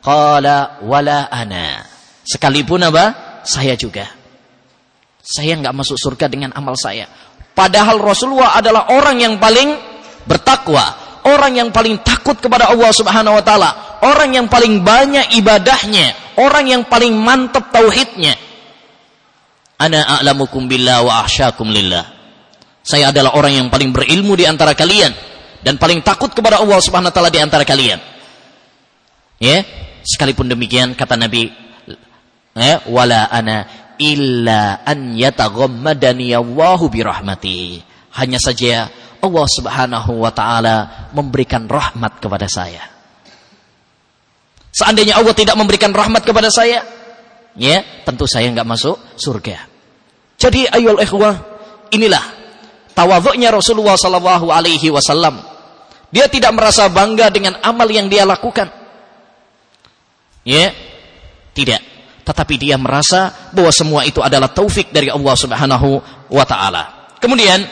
Qala 0.00 0.80
wala 0.86 1.26
ana. 1.26 1.82
Sekalipun 2.22 2.86
apa? 2.86 3.04
Saya 3.42 3.74
juga. 3.74 4.06
Saya 5.18 5.58
enggak 5.58 5.74
masuk 5.74 5.98
surga 5.98 6.30
dengan 6.30 6.54
amal 6.54 6.78
saya. 6.78 7.10
Padahal 7.50 7.98
Rasulullah 7.98 8.54
adalah 8.54 8.94
orang 8.94 9.18
yang 9.18 9.34
paling 9.42 9.74
bertakwa, 10.22 11.18
orang 11.26 11.58
yang 11.58 11.68
paling 11.74 11.98
takut 12.06 12.38
kepada 12.38 12.70
Allah 12.70 12.94
Subhanahu 12.94 13.34
wa 13.34 13.42
taala, 13.42 13.70
orang 14.06 14.38
yang 14.38 14.46
paling 14.46 14.86
banyak 14.86 15.34
ibadahnya, 15.34 16.14
orang 16.40 16.64
yang 16.68 16.82
paling 16.86 17.12
mantap 17.16 17.72
tauhidnya. 17.72 18.36
Ana 19.76 20.20
a'lamukum 20.20 20.64
billah 20.68 21.04
wa 21.04 21.20
ahsyakum 21.24 21.68
lillah. 21.68 22.04
Saya 22.80 23.10
adalah 23.12 23.36
orang 23.36 23.52
yang 23.60 23.68
paling 23.68 23.92
berilmu 23.92 24.38
di 24.38 24.48
antara 24.48 24.72
kalian 24.72 25.12
dan 25.60 25.76
paling 25.76 26.00
takut 26.00 26.30
kepada 26.32 26.62
Allah 26.62 26.78
Subhanahu 26.80 27.10
wa 27.10 27.14
taala 27.14 27.34
di 27.34 27.42
antara 27.42 27.66
kalian. 27.66 27.98
Ya, 29.36 29.66
sekalipun 30.06 30.48
demikian 30.48 30.96
kata 30.96 31.18
Nabi 31.18 31.52
ya, 32.56 32.80
wala 32.88 33.28
ana 33.28 33.68
illa 34.00 34.80
an 34.80 35.12
yataghammadani 35.12 36.32
Allahu 36.32 36.88
bi 36.88 37.04
rahmati. 37.04 37.84
Hanya 38.16 38.40
saja 38.40 38.88
Allah 39.20 39.46
Subhanahu 39.50 40.24
wa 40.24 40.32
taala 40.32 41.10
memberikan 41.12 41.68
rahmat 41.68 42.16
kepada 42.16 42.48
saya. 42.48 42.95
Seandainya 44.76 45.16
Allah 45.16 45.32
tidak 45.32 45.56
memberikan 45.56 45.88
rahmat 45.88 46.20
kepada 46.20 46.52
saya, 46.52 46.84
ya, 47.56 47.80
tentu 48.04 48.28
saya 48.28 48.52
nggak 48.52 48.68
masuk 48.68 49.00
surga. 49.16 49.64
Jadi 50.36 50.68
ayol 50.68 51.00
ikhwah, 51.00 51.32
inilah 51.96 52.20
tawaduknya 52.92 53.48
Rasulullah 53.48 53.96
sallallahu 53.96 54.52
alaihi 54.52 54.92
wasallam. 54.92 55.40
Dia 56.12 56.28
tidak 56.28 56.52
merasa 56.52 56.92
bangga 56.92 57.32
dengan 57.32 57.56
amal 57.64 57.88
yang 57.88 58.12
dia 58.12 58.28
lakukan. 58.28 58.68
Ya, 60.44 60.76
tidak. 61.56 61.80
Tetapi 62.28 62.54
dia 62.60 62.76
merasa 62.76 63.32
bahwa 63.56 63.72
semua 63.72 64.04
itu 64.04 64.20
adalah 64.20 64.52
taufik 64.52 64.92
dari 64.92 65.08
Allah 65.08 65.34
Subhanahu 65.40 65.88
wa 66.28 66.44
taala. 66.44 67.16
Kemudian 67.16 67.64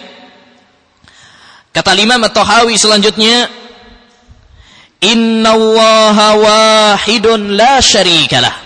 kata 1.68 1.92
Imam 2.00 2.24
At-Tahawi 2.24 2.80
selanjutnya 2.80 3.63
Innallaha 5.04 6.28
wahidun 6.40 7.52
la 7.60 7.84
syarikalah. 7.84 8.56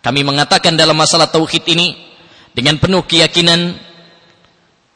Kami 0.00 0.24
mengatakan 0.24 0.78
dalam 0.78 0.96
masalah 0.96 1.28
tauhid 1.28 1.66
ini 1.68 1.92
dengan 2.56 2.80
penuh 2.80 3.04
keyakinan 3.04 3.76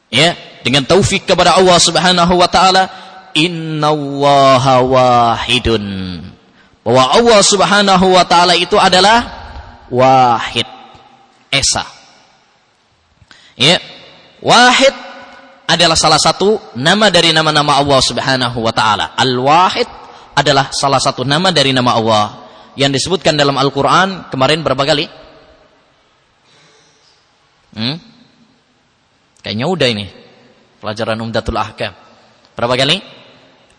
ya, 0.09 0.33
dengan 0.65 0.89
taufik 0.89 1.29
kepada 1.29 1.61
Allah 1.61 1.77
Subhanahu 1.77 2.41
wa 2.41 2.49
taala, 2.49 2.89
innallaha 3.37 4.81
wahidun. 4.81 5.85
Bahwa 6.81 7.05
Allah 7.13 7.41
Subhanahu 7.45 8.07
wa 8.17 8.25
taala 8.25 8.57
itu 8.57 8.81
adalah 8.81 9.29
wahid, 9.93 10.65
esa. 11.53 11.85
Ya. 13.61 13.77
Wahid 14.41 14.97
adalah 15.69 16.01
salah 16.01 16.17
satu 16.17 16.57
nama 16.81 17.13
dari 17.13 17.37
nama-nama 17.37 17.77
Allah 17.77 18.01
Subhanahu 18.01 18.59
wa 18.65 18.73
taala. 18.73 19.13
Al-Wahid 19.21 20.00
adalah 20.41 20.73
salah 20.73 20.99
satu 20.99 21.23
nama 21.23 21.53
dari 21.53 21.71
nama 21.71 21.97
Allah 21.97 22.25
yang 22.75 22.91
disebutkan 22.91 23.37
dalam 23.37 23.57
Al-Qur'an 23.61 24.33
kemarin 24.33 24.65
berapa 24.65 24.83
kali? 24.83 25.07
Hmm? 27.77 27.97
Kayaknya 29.45 29.67
udah 29.69 29.89
ini. 29.89 30.07
Pelajaran 30.81 31.21
Umdatul 31.21 31.61
Ahkam. 31.61 31.93
Berapa 32.57 32.75
kali? 32.77 32.99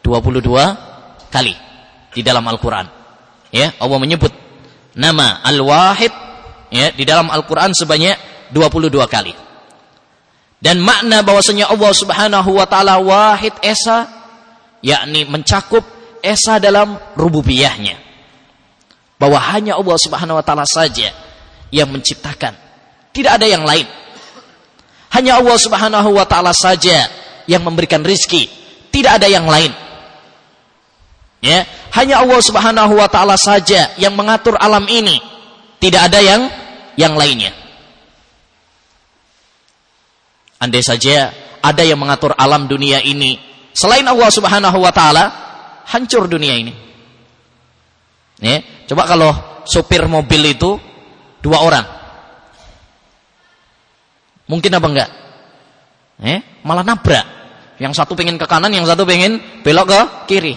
22 0.05 1.33
kali 1.33 1.53
di 2.13 2.21
dalam 2.21 2.45
Al-Qur'an. 2.45 2.87
Ya, 3.51 3.73
Allah 3.81 3.99
menyebut 3.99 4.31
nama 4.95 5.43
Al-Wahid 5.43 6.13
ya 6.71 6.93
di 6.95 7.03
dalam 7.03 7.27
Al-Qur'an 7.27 7.75
sebanyak 7.75 8.49
22 8.55 8.95
kali. 9.09 9.33
Dan 10.61 10.77
makna 10.77 11.25
bahwasanya 11.25 11.73
Allah 11.73 11.89
Subhanahu 11.89 12.49
wa 12.53 12.69
taala 12.69 13.01
wahid 13.01 13.57
esa 13.65 14.05
yakni 14.85 15.25
mencakup 15.25 15.81
esa 16.21 16.57
dalam 16.57 16.97
rububiyahnya. 17.17 17.97
Bahwa 19.21 19.37
hanya 19.37 19.77
Allah 19.77 19.97
Subhanahu 20.01 20.37
wa 20.37 20.45
taala 20.45 20.65
saja 20.65 21.13
yang 21.69 21.89
menciptakan. 21.89 22.57
Tidak 23.11 23.31
ada 23.37 23.45
yang 23.45 23.61
lain. 23.61 23.85
Hanya 25.11 25.37
Allah 25.37 25.57
Subhanahu 25.59 26.09
wa 26.15 26.25
taala 26.25 26.55
saja 26.55 27.05
yang 27.45 27.61
memberikan 27.61 28.01
rizki. 28.01 28.49
Tidak 28.89 29.21
ada 29.21 29.27
yang 29.27 29.45
lain. 29.45 29.69
Ya, 31.41 31.65
hanya 31.97 32.21
Allah 32.21 32.37
Subhanahu 32.41 32.93
wa 32.97 33.09
taala 33.09 33.33
saja 33.37 33.93
yang 33.97 34.13
mengatur 34.13 34.57
alam 34.61 34.85
ini. 34.85 35.17
Tidak 35.81 35.97
ada 35.97 36.21
yang 36.21 36.45
yang 36.97 37.17
lainnya. 37.17 37.49
Andai 40.61 40.85
saja 40.85 41.33
ada 41.61 41.81
yang 41.81 41.97
mengatur 41.97 42.37
alam 42.37 42.69
dunia 42.69 43.01
ini 43.01 43.41
selain 43.73 44.05
Allah 44.05 44.29
Subhanahu 44.29 44.77
wa 44.77 44.93
taala, 44.93 45.40
hancur 45.91 46.25
dunia 46.31 46.55
ini. 46.55 46.73
Ya, 48.41 48.63
coba 48.89 49.05
kalau 49.05 49.31
sopir 49.67 50.01
mobil 50.09 50.55
itu 50.55 50.79
dua 51.43 51.61
orang. 51.61 51.85
Mungkin 54.49 54.71
apa 54.73 54.87
enggak? 54.87 55.09
Eh, 56.21 56.39
malah 56.65 56.81
nabrak. 56.81 57.25
Yang 57.77 57.97
satu 57.97 58.13
pengen 58.13 58.37
ke 58.37 58.45
kanan, 58.45 58.73
yang 58.73 58.85
satu 58.85 59.05
pengen 59.05 59.61
belok 59.61 59.89
ke 59.89 59.99
kiri. 60.29 60.55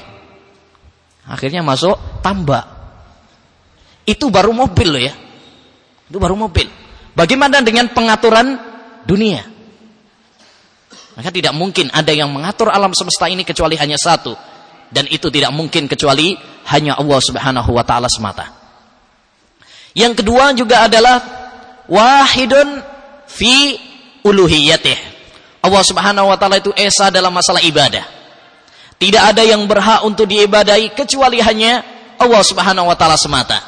Akhirnya 1.25 1.65
masuk 1.65 2.21
tambak. 2.21 2.69
Itu 4.05 4.29
baru 4.29 4.53
mobil 4.53 4.89
loh 4.89 5.03
ya. 5.03 5.15
Itu 6.09 6.21
baru 6.21 6.37
mobil. 6.37 6.69
Bagaimana 7.17 7.65
dengan 7.65 7.89
pengaturan 7.97 8.61
dunia? 9.09 9.41
Maka 11.15 11.31
tidak 11.31 11.55
mungkin 11.55 11.89
ada 11.95 12.11
yang 12.11 12.29
mengatur 12.29 12.69
alam 12.69 12.91
semesta 12.93 13.31
ini 13.31 13.47
kecuali 13.47 13.79
hanya 13.79 13.97
satu. 13.97 14.35
Dan 14.95 15.11
itu 15.11 15.27
tidak 15.27 15.51
mungkin 15.51 15.91
kecuali 15.91 16.39
hanya 16.71 16.95
Allah 16.95 17.19
subhanahu 17.19 17.75
wa 17.75 17.83
ta'ala 17.83 18.07
semata. 18.07 18.47
Yang 19.91 20.23
kedua 20.23 20.55
juga 20.55 20.87
adalah 20.87 21.19
wahidun 21.91 22.79
fi 23.27 23.75
uluhiyatih. 24.23 24.99
Allah 25.67 25.83
subhanahu 25.83 26.31
wa 26.31 26.39
ta'ala 26.39 26.63
itu 26.63 26.71
esa 26.79 27.11
dalam 27.11 27.35
masalah 27.35 27.59
ibadah. 27.67 28.07
Tidak 28.95 29.23
ada 29.35 29.43
yang 29.43 29.67
berhak 29.67 30.07
untuk 30.07 30.31
diibadai 30.31 30.95
kecuali 30.95 31.43
hanya 31.43 31.83
Allah 32.15 32.43
subhanahu 32.47 32.87
wa 32.87 32.95
ta'ala 32.95 33.19
semata. 33.19 33.59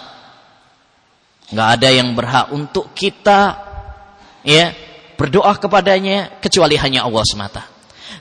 Nggak 1.50 1.68
ada 1.78 1.88
yang 1.90 2.14
berhak 2.14 2.54
untuk 2.54 2.94
kita 2.94 3.58
ya 4.46 4.70
berdoa 5.18 5.58
kepadanya 5.58 6.38
kecuali 6.38 6.78
hanya 6.78 7.02
Allah 7.02 7.26
semata. 7.26 7.75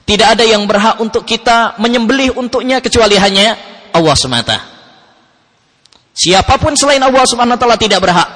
Tidak 0.06 0.28
ada 0.38 0.46
yang 0.46 0.70
berhak 0.70 1.02
untuk 1.02 1.26
kita 1.26 1.82
menyembelih 1.82 2.38
untuknya 2.38 2.78
kecuali 2.78 3.18
hanya 3.18 3.58
Allah 3.90 4.14
semata. 4.14 4.58
Siapa 6.16 6.62
pun 6.62 6.78
selain 6.78 7.02
Allah 7.02 7.26
Subhanahu 7.26 7.58
wa 7.58 7.62
taala 7.62 7.78
tidak 7.82 8.00
berhak. 8.00 8.30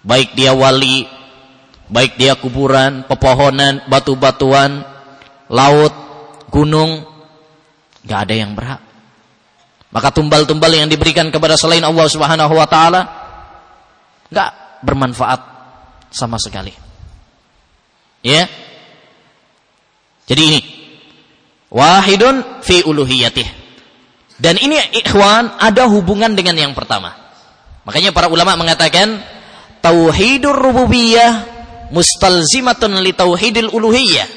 Baik 0.00 0.32
dia 0.32 0.56
wali, 0.56 1.04
baik 1.90 2.16
dia 2.16 2.38
kuburan, 2.38 3.04
pepohonan, 3.04 3.84
batu-batuan, 3.90 4.86
laut, 5.52 5.94
gunung, 6.48 7.04
nggak 8.06 8.20
ada 8.24 8.34
yang 8.34 8.54
berhak. 8.56 8.80
Maka 9.90 10.14
tumbal-tumbal 10.14 10.70
yang 10.70 10.86
diberikan 10.86 11.28
kepada 11.34 11.58
selain 11.58 11.82
Allah 11.82 12.06
Subhanahu 12.06 12.54
wa 12.54 12.66
taala 12.70 13.02
nggak 14.30 14.50
bermanfaat 14.86 15.40
sama 16.14 16.38
sekali. 16.38 16.72
Ya. 18.22 18.69
Jadi 20.30 20.42
ini 20.46 20.60
wahidun 21.74 22.62
fi 22.62 22.86
uluhiyatih. 22.86 23.58
Dan 24.38 24.56
ini 24.62 24.78
ikhwan 24.94 25.58
ada 25.58 25.90
hubungan 25.90 26.32
dengan 26.38 26.54
yang 26.54 26.72
pertama. 26.72 27.12
Makanya 27.82 28.14
para 28.14 28.30
ulama 28.30 28.54
mengatakan 28.54 29.18
tauhidur 29.82 30.54
rububiyah 30.54 31.50
mustalzimatun 31.90 33.02
li 33.02 33.10
tauhidil 33.10 33.74
uluhiyah. 33.74 34.28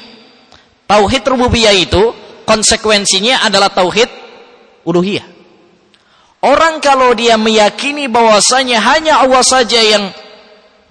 Tauhid 0.90 1.22
rububiyah 1.24 1.72
itu 1.78 2.12
konsekuensinya 2.42 3.46
adalah 3.46 3.70
tauhid 3.70 4.10
uluhiyah. 4.84 5.24
Orang 6.44 6.84
kalau 6.84 7.16
dia 7.16 7.40
meyakini 7.40 8.04
bahwasanya 8.04 8.76
hanya 8.82 9.24
Allah 9.24 9.40
saja 9.40 9.80
yang 9.80 10.12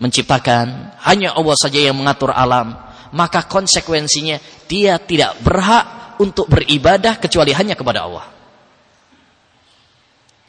menciptakan, 0.02 0.98
hanya 1.06 1.38
Allah 1.38 1.54
saja 1.54 1.78
yang 1.78 1.94
mengatur 1.94 2.34
alam, 2.34 2.74
maka 3.13 3.46
konsekuensinya 3.46 4.42
dia 4.74 4.98
tidak 4.98 5.38
berhak 5.46 6.18
untuk 6.18 6.50
beribadah 6.50 7.22
kecuali 7.22 7.54
hanya 7.54 7.78
kepada 7.78 8.10
Allah. 8.10 8.26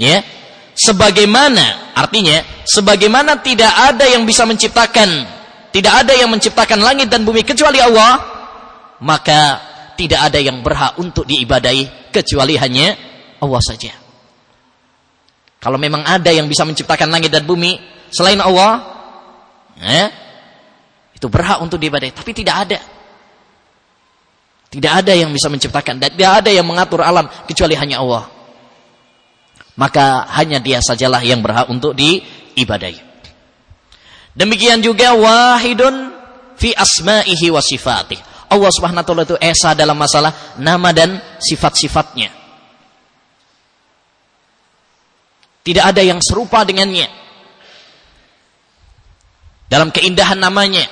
Ya. 0.00 0.24
Sebagaimana 0.74 1.94
artinya 1.94 2.40
sebagaimana 2.66 3.38
tidak 3.44 3.70
ada 3.70 4.08
yang 4.08 4.26
bisa 4.26 4.42
menciptakan, 4.42 5.06
tidak 5.70 5.92
ada 6.02 6.16
yang 6.16 6.32
menciptakan 6.32 6.80
langit 6.82 7.12
dan 7.12 7.22
bumi 7.22 7.46
kecuali 7.46 7.78
Allah, 7.78 8.18
maka 9.04 9.60
tidak 9.94 10.32
ada 10.32 10.40
yang 10.42 10.64
berhak 10.66 10.98
untuk 10.98 11.22
diibadai 11.28 12.10
kecuali 12.10 12.58
hanya 12.58 12.96
Allah 13.38 13.62
saja. 13.62 13.94
Kalau 15.62 15.78
memang 15.78 16.02
ada 16.02 16.34
yang 16.34 16.50
bisa 16.50 16.66
menciptakan 16.66 17.06
langit 17.06 17.30
dan 17.30 17.46
bumi 17.46 17.78
selain 18.10 18.42
Allah, 18.42 18.82
eh, 19.78 20.08
itu 21.14 21.30
berhak 21.30 21.62
untuk 21.62 21.78
diibadai, 21.78 22.10
tapi 22.10 22.34
tidak 22.34 22.56
ada. 22.66 22.93
Tidak 24.74 24.90
ada 24.90 25.14
yang 25.14 25.30
bisa 25.30 25.46
menciptakan 25.46 26.02
dan 26.02 26.10
tidak 26.18 26.42
ada 26.42 26.50
yang 26.50 26.66
mengatur 26.66 26.98
alam 26.98 27.30
kecuali 27.46 27.78
hanya 27.78 28.02
Allah. 28.02 28.26
Maka 29.78 30.26
hanya 30.34 30.58
dia 30.58 30.82
sajalah 30.82 31.22
yang 31.22 31.38
berhak 31.38 31.70
untuk 31.70 31.94
diibadai. 31.94 32.98
Demikian 34.34 34.82
juga 34.82 35.14
wahidun 35.14 36.10
fi 36.58 36.74
asma'ihi 36.74 37.54
wa 37.54 37.62
sifatih. 37.62 38.18
Allah 38.50 38.70
Subhanahu 38.74 39.06
wa 39.14 39.22
itu 39.22 39.38
esa 39.38 39.78
dalam 39.78 39.94
masalah 39.94 40.58
nama 40.58 40.90
dan 40.90 41.22
sifat-sifatnya. 41.38 42.34
Tidak 45.62 45.84
ada 45.86 46.02
yang 46.02 46.18
serupa 46.18 46.66
dengannya. 46.66 47.06
Dalam 49.70 49.94
keindahan 49.94 50.38
namanya, 50.38 50.82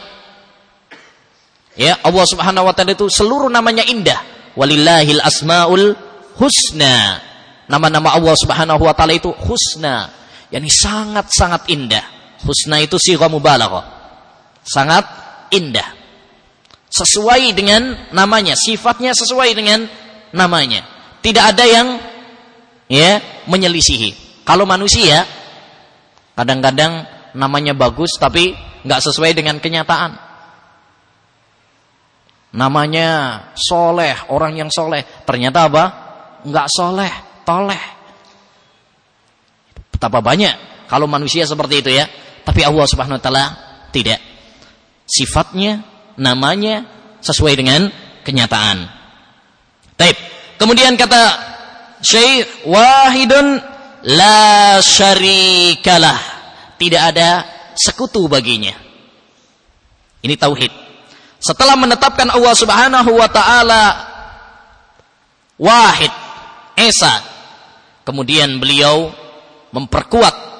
Ya, 1.72 1.96
Allah 2.04 2.24
Subhanahu 2.28 2.68
wa 2.68 2.74
taala 2.76 2.92
itu 2.92 3.08
seluruh 3.08 3.48
namanya 3.48 3.85
indah. 3.88 4.20
Walillahil 4.52 5.20
asmaul 5.24 5.96
husna. 6.37 7.20
nama-nama 7.70 8.12
Allah 8.12 8.37
Subhanahu 8.37 8.85
wa 8.85 8.92
taala 8.92 9.16
itu 9.16 9.32
husna, 9.32 10.12
yakni 10.52 10.68
sangat-sangat 10.68 11.72
indah. 11.72 12.04
Husna 12.44 12.82
itu 12.85 13.00
sigha 13.00 13.30
mubalaghah. 13.32 13.87
Sangat 14.61 15.04
indah. 15.54 15.96
Sesuai 16.92 17.56
dengan 17.56 18.12
namanya, 18.12 18.52
sifatnya 18.52 19.16
sesuai 19.16 19.56
dengan 19.56 19.88
namanya. 20.37 20.85
Tidak 21.24 21.40
ada 21.40 21.64
yang 21.64 21.96
ya 22.90 23.22
menyelisihi. 23.48 24.44
Kalau 24.44 24.68
manusia 24.68 25.24
kadang-kadang 26.37 27.06
namanya 27.32 27.72
bagus 27.72 28.18
tapi 28.20 28.52
nggak 28.85 29.00
sesuai 29.00 29.32
dengan 29.32 29.56
kenyataan. 29.62 30.32
Namanya 32.52 33.08
soleh, 33.56 34.12
orang 34.28 34.60
yang 34.60 34.68
soleh. 34.68 35.00
Ternyata 35.24 35.72
apa? 35.72 35.84
Nggak 36.44 36.68
soleh, 36.68 37.12
toleh. 37.48 37.82
Betapa 39.92 40.20
banyak 40.20 40.86
kalau 40.90 41.08
manusia 41.08 41.48
seperti 41.48 41.80
itu 41.80 41.90
ya. 41.96 42.04
Tapi 42.42 42.60
Allah 42.66 42.84
subhanahu 42.84 43.16
wa 43.16 43.22
ta'ala 43.22 43.46
tidak. 43.94 44.20
Sifatnya, 45.08 45.80
namanya 46.20 46.84
sesuai 47.24 47.54
dengan 47.56 47.88
kenyataan. 48.26 48.84
Taib. 49.96 50.16
Kemudian 50.58 50.94
kata 50.98 51.22
Syekh 52.02 52.66
wahidun 52.66 53.62
la 54.10 54.82
syarikalah. 54.82 56.20
Tidak 56.76 56.98
ada 56.98 57.46
sekutu 57.78 58.26
baginya. 58.26 58.74
Ini 60.20 60.34
tauhid. 60.34 60.91
Setelah 61.42 61.74
menetapkan 61.74 62.31
Allah 62.31 62.55
Subhanahu 62.55 63.18
wa 63.18 63.26
taala 63.26 63.83
wahid, 65.59 66.14
esa, 66.78 67.18
kemudian 68.07 68.62
beliau 68.62 69.11
memperkuat 69.74 70.52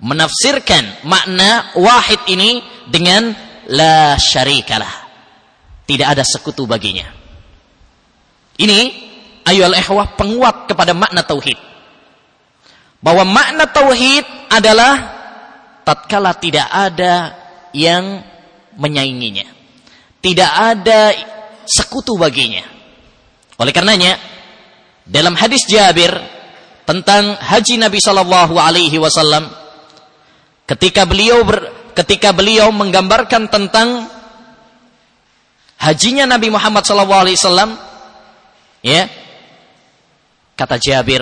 menafsirkan 0.00 1.04
makna 1.04 1.76
wahid 1.76 2.20
ini 2.32 2.64
dengan 2.88 3.36
la 3.68 4.16
syarikalah. 4.16 5.04
Tidak 5.84 6.08
ada 6.08 6.24
sekutu 6.24 6.64
baginya. 6.64 7.04
Ini 8.56 8.80
ayol 9.44 9.76
ehwah 9.76 10.16
penguat 10.16 10.64
kepada 10.64 10.96
makna 10.96 11.20
tauhid. 11.28 11.60
Bahwa 13.04 13.28
makna 13.28 13.68
tauhid 13.68 14.24
adalah 14.48 15.12
tatkala 15.84 16.32
tidak 16.40 16.64
ada 16.72 17.36
yang 17.76 18.24
menyainginya. 18.80 19.44
Tidak 20.24 20.50
ada 20.56 21.12
sekutu 21.68 22.16
baginya. 22.16 22.64
Oleh 23.60 23.76
karenanya, 23.76 24.16
dalam 25.04 25.36
hadis 25.36 25.68
Jabir 25.68 26.16
tentang 26.88 27.36
haji 27.36 27.76
Nabi 27.76 28.00
Shallallahu 28.00 28.56
Alaihi 28.56 28.96
Wasallam, 28.96 29.52
ketika 30.64 31.04
beliau 31.04 31.44
ber, 31.44 31.92
ketika 31.92 32.32
beliau 32.32 32.72
menggambarkan 32.72 33.52
tentang 33.52 34.08
hajinya 35.76 36.24
Nabi 36.24 36.48
Muhammad 36.48 36.88
Shallallahu 36.88 37.22
Alaihi 37.28 37.36
Wasallam, 37.36 37.70
ya 38.80 39.04
kata 40.56 40.80
Jabir, 40.80 41.20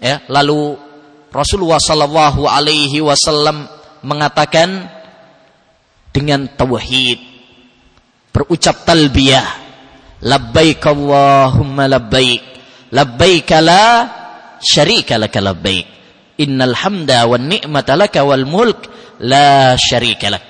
ya 0.00 0.24
lalu 0.32 0.80
Rasulullah 1.28 1.76
Shallallahu 1.76 2.48
Alaihi 2.48 3.04
Wasallam 3.04 3.68
mengatakan 4.00 4.88
dengan 6.08 6.48
tauhid 6.48 7.33
berucap 8.34 8.82
talbiyah. 8.82 9.62
Labbaik 10.26 10.82
Allahumma 10.82 11.86
labbaik. 11.86 12.42
Labbaik 12.90 13.50
la 13.62 13.86
syarika 14.58 15.14
laka 15.14 15.38
labbaik. 15.38 15.86
Innal 16.42 16.74
hamda 16.74 17.30
wan 17.30 17.46
ni'mata 17.46 17.94
laka 17.94 18.26
wal 18.26 18.42
mulk 18.42 18.90
la 19.22 19.78
syarika 19.78 20.34
lak. 20.34 20.44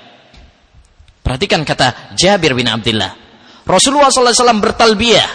Perhatikan 1.21 1.61
kata 1.61 2.17
Jabir 2.17 2.57
bin 2.57 2.65
Abdullah. 2.65 3.13
Rasulullah 3.65 4.09
SAW 4.09 4.61
bertalbiyah 4.61 5.29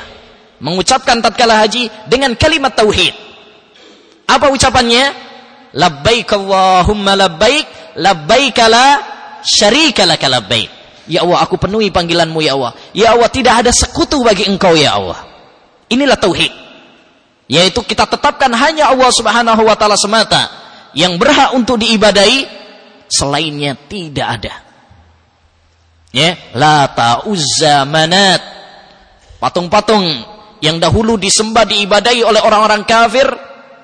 mengucapkan 0.62 1.18
tatkala 1.22 1.62
haji 1.62 1.86
dengan 2.10 2.34
kalimat 2.34 2.74
tauhid. 2.74 3.14
Apa 4.26 4.50
ucapannya? 4.50 5.30
Labbaik 5.70 6.26
Allahumma 6.34 7.14
labbaik 7.14 7.94
labbaik 7.94 8.58
la 8.66 8.86
syarika 9.42 10.02
laka 10.02 10.26
labbaik 10.26 10.79
Ya 11.10 11.26
Allah, 11.26 11.42
aku 11.42 11.58
penuhi 11.58 11.90
panggilanmu 11.90 12.38
ya 12.38 12.54
Allah. 12.54 12.72
Ya 12.94 13.10
Allah, 13.10 13.26
tidak 13.26 13.66
ada 13.66 13.74
sekutu 13.74 14.22
bagi 14.22 14.46
engkau 14.46 14.78
ya 14.78 14.94
Allah. 14.94 15.26
Inilah 15.90 16.14
tauhid. 16.14 16.54
Yaitu 17.50 17.82
kita 17.82 18.06
tetapkan 18.06 18.54
hanya 18.54 18.94
Allah 18.94 19.10
subhanahu 19.10 19.66
wa 19.66 19.74
ta'ala 19.74 19.98
semata. 19.98 20.46
Yang 20.94 21.18
berhak 21.18 21.50
untuk 21.58 21.82
diibadai. 21.82 22.46
Selainnya 23.10 23.74
tidak 23.90 24.26
ada. 24.38 24.54
Ya, 26.14 26.38
Lata, 26.54 27.26
Uzza, 27.26 27.82
Manat. 27.82 28.38
Patung-patung 29.42 30.06
yang 30.62 30.78
dahulu 30.78 31.18
disembah 31.18 31.66
diibadai 31.66 32.22
oleh 32.22 32.38
orang-orang 32.38 32.86
kafir. 32.86 33.26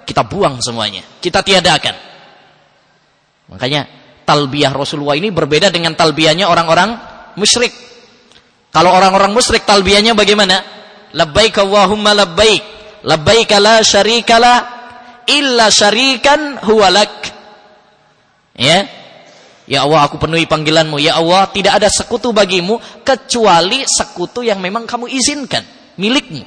Kita 0.06 0.22
buang 0.22 0.62
semuanya. 0.62 1.02
Kita 1.18 1.42
tiadakan. 1.42 1.98
Makanya 3.50 3.90
talbiyah 4.22 4.70
Rasulullah 4.70 5.18
ini 5.18 5.34
berbeda 5.34 5.74
dengan 5.74 5.98
talbiyahnya 5.98 6.46
orang-orang 6.46 7.15
musyrik. 7.36 7.72
Kalau 8.74 8.92
orang-orang 8.92 9.32
musyrik 9.32 9.64
talbiyahnya 9.64 10.12
bagaimana? 10.12 10.60
Labbaik 11.16 11.56
Allahumma 11.62 12.12
labbaik. 12.12 12.60
Labbaik 13.06 13.48
la 13.56 13.80
syarikala 13.80 14.54
illa 15.24 15.72
syarikan 15.72 16.60
huwalak. 16.60 17.32
Ya. 18.56 18.84
Ya 19.66 19.82
Allah, 19.82 20.06
aku 20.06 20.22
penuhi 20.22 20.46
panggilanmu. 20.46 21.02
Ya 21.02 21.18
Allah, 21.18 21.50
tidak 21.50 21.82
ada 21.82 21.88
sekutu 21.90 22.30
bagimu 22.30 22.78
kecuali 23.02 23.82
sekutu 23.82 24.46
yang 24.46 24.62
memang 24.62 24.86
kamu 24.86 25.10
izinkan, 25.10 25.66
milikmu. 25.98 26.46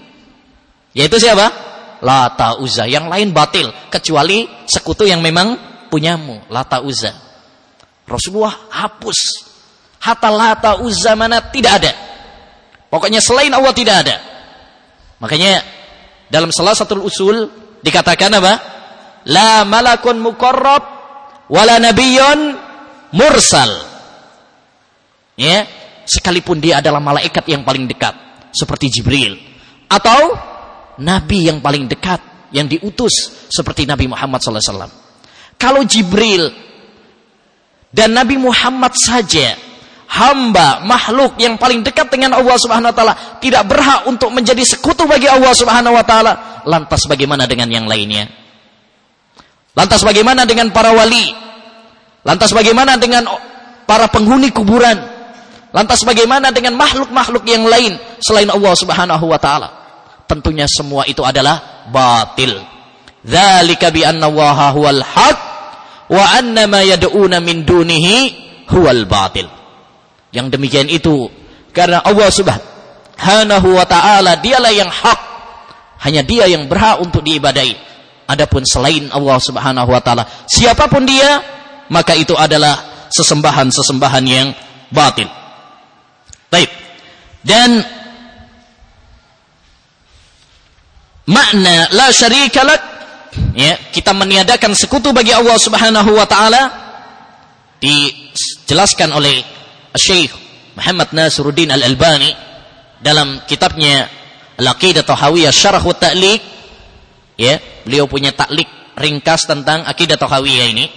Yaitu 0.95 1.19
siapa? 1.19 1.51
Lata 1.99 2.55
Uzza. 2.63 2.87
Yang 2.87 3.11
lain 3.11 3.29
batil 3.35 3.67
kecuali 3.91 4.47
sekutu 4.63 5.03
yang 5.03 5.19
memang 5.19 5.59
punyamu, 5.91 6.47
Lata 6.47 6.79
Uzza. 6.79 7.11
Rasulullah 8.07 8.55
hapus 8.71 9.48
Hatta 9.99 10.29
lata 10.31 10.71
uzamana 10.79 11.51
tidak 11.51 11.73
ada. 11.83 11.91
Pokoknya 12.89 13.19
selain 13.19 13.51
Allah 13.51 13.73
tidak 13.75 13.95
ada. 14.07 14.15
Makanya 15.19 15.61
dalam 16.31 16.49
salah 16.55 16.73
satu 16.73 17.03
usul 17.03 17.51
dikatakan 17.83 18.31
apa? 18.39 18.53
La 19.27 19.67
malakun 19.67 20.17
mukarrab 20.23 20.83
wala 21.51 21.75
nabiyyun 21.77 22.55
mursal. 23.13 23.71
Ya, 25.39 25.67
sekalipun 26.03 26.59
dia 26.59 26.83
adalah 26.83 26.99
malaikat 26.99 27.47
yang 27.47 27.63
paling 27.63 27.87
dekat 27.87 28.15
seperti 28.51 28.99
Jibril 28.99 29.39
atau 29.87 30.35
nabi 30.99 31.47
yang 31.47 31.63
paling 31.63 31.87
dekat 31.87 32.19
yang 32.51 32.65
diutus 32.65 33.47
seperti 33.49 33.85
Nabi 33.85 34.09
Muhammad 34.09 34.41
SAW. 34.41 34.89
Kalau 35.59 35.85
Jibril 35.85 36.49
dan 37.93 38.13
Nabi 38.13 38.41
Muhammad 38.41 38.93
saja 38.97 39.53
hamba 40.09 40.81
makhluk 40.81 41.37
yang 41.37 41.61
paling 41.61 41.85
dekat 41.85 42.09
dengan 42.09 42.33
Allah 42.33 42.57
Subhanahu 42.57 42.89
wa 42.89 42.95
taala 42.97 43.13
tidak 43.37 43.69
berhak 43.69 44.09
untuk 44.09 44.33
menjadi 44.33 44.65
sekutu 44.65 45.05
bagi 45.05 45.29
Allah 45.29 45.53
Subhanahu 45.53 45.93
wa 45.93 46.01
taala 46.01 46.65
lantas 46.65 47.05
bagaimana 47.05 47.45
dengan 47.45 47.69
yang 47.69 47.85
lainnya? 47.85 48.25
Lantas 49.77 50.01
bagaimana 50.01 50.49
dengan 50.49 50.73
para 50.73 50.91
wali? 50.97 51.29
Lantas 52.25 52.51
bagaimana 52.51 52.97
dengan 52.97 53.29
para 53.85 54.09
penghuni 54.09 54.49
kuburan? 54.49 54.97
Lantas 55.69 56.01
bagaimana 56.01 56.49
dengan 56.49 56.73
makhluk-makhluk 56.73 57.45
yang 57.45 57.69
lain 57.69 57.93
selain 58.25 58.49
Allah 58.49 58.73
Subhanahu 58.73 59.29
wa 59.29 59.37
taala? 59.37 59.69
Tentunya 60.25 60.65
semua 60.65 61.05
itu 61.05 61.21
adalah 61.21 61.85
batil. 61.93 62.57
Dzalika 63.21 63.93
bi 63.93 64.01
anna 64.01 64.25
Allah 64.25 64.73
huwal 64.73 65.01
haq 65.05 65.37
wa 66.09 66.23
anna 66.33 66.65
ma 66.65 66.81
yad'una 66.81 67.37
min 67.37 67.61
dunihi 67.61 68.15
huwal 68.73 69.05
batil 69.05 69.58
yang 70.29 70.49
demikian 70.49 70.85
itu 70.89 71.29
karena 71.73 72.01
Allah 72.05 72.29
Subhanahu 72.29 73.67
wa 73.73 73.85
taala 73.85 74.37
dialah 74.37 74.73
yang 74.73 74.89
hak. 74.89 75.19
Hanya 75.99 76.23
dia 76.23 76.47
yang 76.47 76.71
berhak 76.71 77.03
untuk 77.03 77.19
diibadai. 77.19 77.75
Adapun 78.29 78.63
selain 78.63 79.11
Allah 79.11 79.37
Subhanahu 79.41 79.89
wa 79.89 79.99
taala, 79.99 80.23
siapa 80.47 80.87
pun 80.87 81.03
dia, 81.03 81.43
maka 81.91 82.15
itu 82.15 82.37
adalah 82.37 83.07
sesembahan-sesembahan 83.11 84.23
yang 84.23 84.47
batil. 84.93 85.27
Baik. 86.47 86.69
Dan 87.43 87.83
makna 91.29 91.89
la 91.93 92.07
syarika 92.09 92.65
lak 92.65 92.81
ya, 93.53 93.77
kita 93.93 94.13
meniadakan 94.13 94.73
sekutu 94.73 95.13
bagi 95.13 95.33
Allah 95.33 95.57
Subhanahu 95.57 96.11
wa 96.15 96.25
taala 96.25 96.61
dijelaskan 97.79 99.13
oleh 99.13 99.45
Syekh 99.95 100.33
Muhammad 100.77 101.09
Nasruddin 101.13 101.73
Al-Albani 101.73 102.31
dalam 102.99 103.41
kitabnya 103.49 104.07
Al-Aqidah 104.59 105.07
Tahawiyah 105.07 105.53
Syarah 105.53 105.83
wa 105.83 105.95
Ta'liq 105.95 106.59
Ya, 107.39 107.55
beliau 107.87 108.03
punya 108.03 108.35
taklik 108.35 108.67
ringkas 108.99 109.47
tentang 109.47 109.87
akidah 109.87 110.19
Tahawiyah 110.19 110.67
ini. 110.75 110.91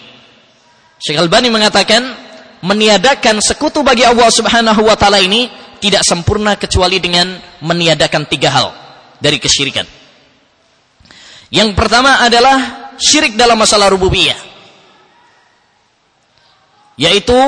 Syekh 0.98 1.22
Al-Bani 1.22 1.54
mengatakan 1.54 2.02
meniadakan 2.66 3.38
sekutu 3.38 3.86
bagi 3.86 4.02
Allah 4.02 4.26
Subhanahu 4.26 4.82
wa 4.82 4.98
taala 4.98 5.22
ini 5.22 5.46
tidak 5.78 6.02
sempurna 6.02 6.58
kecuali 6.58 6.98
dengan 6.98 7.38
meniadakan 7.62 8.26
tiga 8.26 8.50
hal 8.50 8.68
dari 9.22 9.38
kesyirikan. 9.38 9.86
Yang 11.54 11.78
pertama 11.78 12.26
adalah 12.26 12.90
syirik 12.98 13.38
dalam 13.38 13.54
masalah 13.54 13.86
rububiyah. 13.94 14.38
Yaitu 16.98 17.38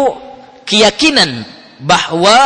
keyakinan 0.64 1.44
bahwa 1.81 2.38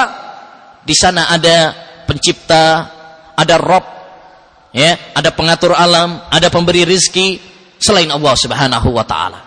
di 0.82 0.94
sana 0.94 1.30
ada 1.30 1.72
pencipta, 2.04 2.64
ada 3.38 3.56
Rob, 3.56 3.84
ya, 4.74 5.14
ada 5.14 5.30
pengatur 5.32 5.72
alam, 5.72 6.20
ada 6.28 6.48
pemberi 6.50 6.84
rizki 6.84 7.38
selain 7.78 8.10
Allah 8.10 8.34
Subhanahu 8.34 8.88
wa 8.90 9.04
taala. 9.06 9.40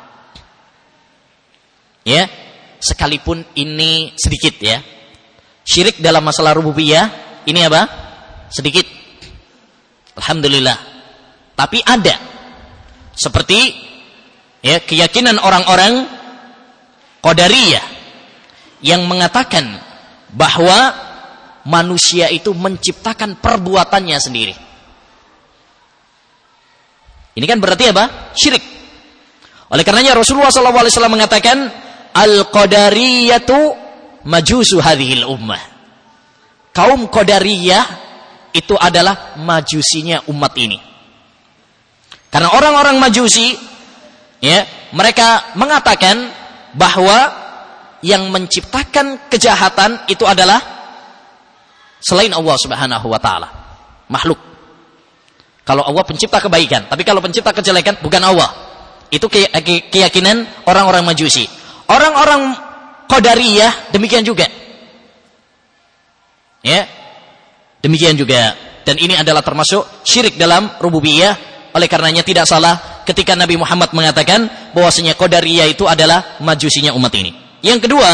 Ya, 2.02 2.26
sekalipun 2.82 3.46
ini 3.54 4.16
sedikit 4.18 4.58
ya. 4.58 4.82
Syirik 5.62 6.02
dalam 6.02 6.26
masalah 6.26 6.58
rububiyah 6.58 7.06
ini 7.46 7.62
apa? 7.62 7.86
Sedikit. 8.50 8.86
Alhamdulillah. 10.18 10.78
Tapi 11.54 11.78
ada. 11.86 12.18
Seperti 13.14 13.60
ya 14.66 14.82
keyakinan 14.82 15.38
orang-orang 15.38 16.10
Qadariyah 17.22 17.86
yang 18.82 19.06
mengatakan 19.06 19.78
bahwa 20.34 20.94
manusia 21.66 22.30
itu 22.34 22.54
menciptakan 22.54 23.38
perbuatannya 23.38 24.18
sendiri. 24.18 24.56
Ini 27.32 27.46
kan 27.48 27.58
berarti 27.62 27.94
apa? 27.94 28.36
Syirik. 28.36 28.64
Oleh 29.72 29.84
karenanya 29.88 30.20
Rasulullah 30.20 30.52
SAW 30.52 31.08
mengatakan 31.08 31.64
al-qadariyatu 32.12 33.58
majusu 34.28 34.84
hadhil 34.84 35.24
ummah. 35.24 35.62
Kaum 36.76 37.08
qadariyah 37.08 37.84
itu 38.52 38.76
adalah 38.76 39.40
majusinya 39.40 40.28
umat 40.28 40.54
ini. 40.60 40.80
Karena 42.32 42.52
orang-orang 42.52 43.00
majusi 43.00 43.56
ya, 44.44 44.64
mereka 44.96 45.56
mengatakan 45.56 46.32
bahwa 46.76 47.41
yang 48.02 48.30
menciptakan 48.34 49.30
kejahatan 49.30 50.10
itu 50.10 50.26
adalah 50.26 50.60
selain 52.02 52.34
Allah 52.34 52.58
Subhanahu 52.58 53.08
wa 53.08 53.20
taala, 53.22 53.50
makhluk. 54.10 54.38
Kalau 55.62 55.86
Allah 55.86 56.04
pencipta 56.04 56.42
kebaikan, 56.42 56.90
tapi 56.90 57.06
kalau 57.06 57.22
pencipta 57.22 57.54
kejelekan 57.54 58.02
bukan 58.02 58.22
Allah. 58.26 58.50
Itu 59.12 59.28
keyakinan 59.28 60.66
orang-orang 60.66 61.04
Majusi. 61.04 61.44
Orang-orang 61.92 62.56
Qadariyah 63.12 63.92
demikian 63.92 64.24
juga. 64.24 64.48
Ya. 66.64 66.88
Demikian 67.84 68.16
juga. 68.16 68.56
Dan 68.88 68.96
ini 69.04 69.20
adalah 69.20 69.44
termasuk 69.44 70.08
syirik 70.08 70.40
dalam 70.40 70.80
rububiyah. 70.80 71.52
Oleh 71.76 71.92
karenanya 71.92 72.24
tidak 72.24 72.48
salah 72.48 73.04
ketika 73.04 73.36
Nabi 73.36 73.60
Muhammad 73.60 73.92
mengatakan 73.92 74.72
bahwasanya 74.72 75.20
Qadariyah 75.20 75.68
itu 75.68 75.84
adalah 75.92 76.40
majusinya 76.40 76.96
umat 76.96 77.12
ini. 77.20 77.36
Yang 77.62 77.90
kedua, 77.90 78.10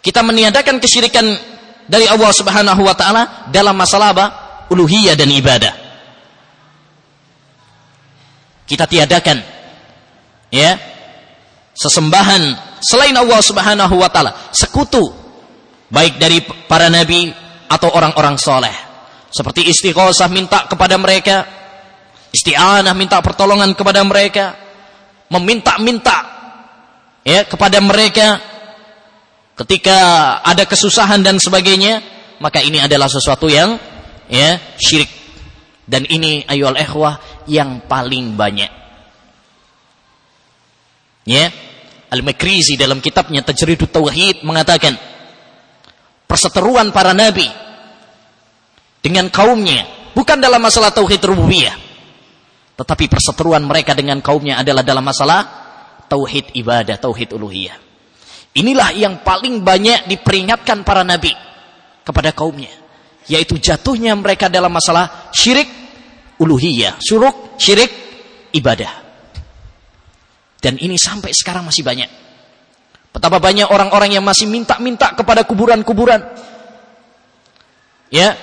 kita 0.00 0.24
meniadakan 0.24 0.80
kesyirikan 0.80 1.24
dari 1.88 2.08
Allah 2.08 2.32
Subhanahu 2.32 2.80
wa 2.84 2.96
taala 2.96 3.48
dalam 3.52 3.76
masalah 3.76 4.12
apa? 4.12 4.26
uluhiyah 4.68 5.16
dan 5.16 5.32
ibadah. 5.32 5.72
Kita 8.68 8.84
tiadakan 8.84 9.40
ya 10.52 10.76
sesembahan 11.72 12.42
selain 12.84 13.16
Allah 13.16 13.40
Subhanahu 13.40 13.96
wa 13.96 14.08
taala, 14.12 14.52
sekutu 14.52 15.00
baik 15.88 16.20
dari 16.20 16.44
para 16.68 16.92
nabi 16.92 17.32
atau 17.68 17.88
orang-orang 17.92 18.36
soleh. 18.36 18.76
Seperti 19.28 19.68
istighosah 19.68 20.28
minta 20.28 20.64
kepada 20.68 20.96
mereka, 21.00 21.44
isti'anah 22.32 22.92
minta 22.96 23.20
pertolongan 23.20 23.72
kepada 23.72 24.04
mereka, 24.04 24.56
meminta-minta 25.32 26.37
ya 27.28 27.44
kepada 27.44 27.76
mereka. 27.84 28.40
Ketika 29.58 29.98
ada 30.46 30.62
kesusahan 30.70 31.18
dan 31.18 31.42
sebagainya, 31.42 31.98
maka 32.38 32.62
ini 32.62 32.78
adalah 32.78 33.10
sesuatu 33.10 33.50
yang 33.50 33.74
ya 34.30 34.56
syirik. 34.78 35.10
Dan 35.82 36.06
ini 36.06 36.46
ayol 36.46 36.78
ikhwah 36.78 37.44
yang 37.50 37.82
paling 37.90 38.38
banyak. 38.38 38.70
Ya 41.28 41.50
Al-Makrizi 42.08 42.80
dalam 42.80 43.04
kitabnya 43.04 43.44
Tajridut 43.44 43.92
Tauhid 43.92 44.40
mengatakan 44.40 44.96
perseteruan 46.24 46.88
para 46.88 47.12
nabi 47.12 47.44
dengan 49.04 49.28
kaumnya 49.28 50.12
bukan 50.16 50.40
dalam 50.40 50.60
masalah 50.60 50.88
tauhid 50.92 51.20
rububiyah 51.20 51.76
tetapi 52.80 53.12
perseteruan 53.12 53.60
mereka 53.64 53.92
dengan 53.92 54.24
kaumnya 54.24 54.60
adalah 54.60 54.80
dalam 54.80 55.04
masalah 55.04 55.67
tauhid 56.08 56.56
ibadah 56.56 56.96
tauhid 56.96 57.36
uluhiyah 57.36 57.76
inilah 58.56 58.90
yang 58.96 59.20
paling 59.22 59.60
banyak 59.62 60.08
diperingatkan 60.08 60.82
para 60.82 61.04
nabi 61.04 61.32
kepada 62.02 62.32
kaumnya 62.32 62.72
yaitu 63.28 63.60
jatuhnya 63.60 64.16
mereka 64.16 64.48
dalam 64.48 64.72
masalah 64.72 65.30
syirik 65.36 65.68
uluhiyah, 66.40 66.96
suruk 66.98 67.60
syirik 67.60 67.90
ibadah. 68.54 69.04
Dan 70.58 70.80
ini 70.80 70.98
sampai 70.98 71.30
sekarang 71.30 71.68
masih 71.68 71.86
banyak. 71.86 72.10
Betapa 73.14 73.38
banyak 73.38 73.70
orang-orang 73.70 74.18
yang 74.18 74.24
masih 74.26 74.50
minta-minta 74.50 75.14
kepada 75.14 75.46
kuburan-kuburan. 75.46 76.18
Ya, 78.08 78.34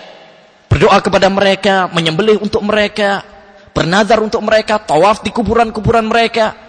berdoa 0.69 1.01
kepada 1.01 1.27
mereka, 1.27 1.89
menyembelih 1.91 2.39
untuk 2.39 2.61
mereka, 2.63 3.25
bernazar 3.73 4.21
untuk 4.21 4.39
mereka, 4.45 4.79
tawaf 4.79 5.25
di 5.25 5.33
kuburan-kuburan 5.33 6.05
mereka. 6.07 6.64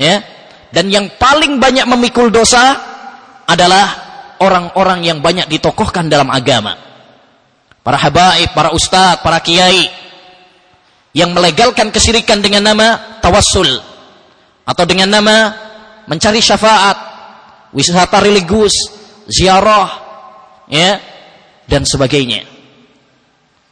Ya. 0.00 0.24
Dan 0.72 0.88
yang 0.88 1.12
paling 1.20 1.60
banyak 1.60 1.84
memikul 1.84 2.32
dosa 2.32 2.80
adalah 3.44 3.86
orang-orang 4.40 5.04
yang 5.04 5.18
banyak 5.20 5.46
ditokohkan 5.46 6.08
dalam 6.08 6.32
agama 6.32 6.92
para 7.82 7.98
habaib, 7.98 8.54
para 8.54 8.70
ustadz, 8.72 9.20
para 9.20 9.42
kiai 9.42 9.90
yang 11.12 11.34
melegalkan 11.36 11.92
kesirikan 11.92 12.40
dengan 12.40 12.72
nama 12.72 13.20
tawassul 13.20 13.68
atau 14.64 14.84
dengan 14.88 15.10
nama 15.12 15.52
mencari 16.08 16.40
syafaat, 16.40 16.96
wisata 17.74 18.22
religius, 18.22 18.72
ziarah, 19.28 19.90
ya, 20.70 20.98
dan 21.68 21.84
sebagainya. 21.84 22.48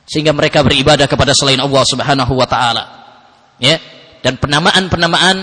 Sehingga 0.04 0.35
mereka 0.35 0.66
beribadah 0.66 1.06
kepada 1.06 1.30
selain 1.33 1.62
Allah 1.62 1.87
Subhanahu 1.87 2.35
wa 2.35 2.46
taala. 2.50 2.85
Ya, 3.62 3.78
dan 4.20 4.37
penamaan-penamaan 4.37 5.37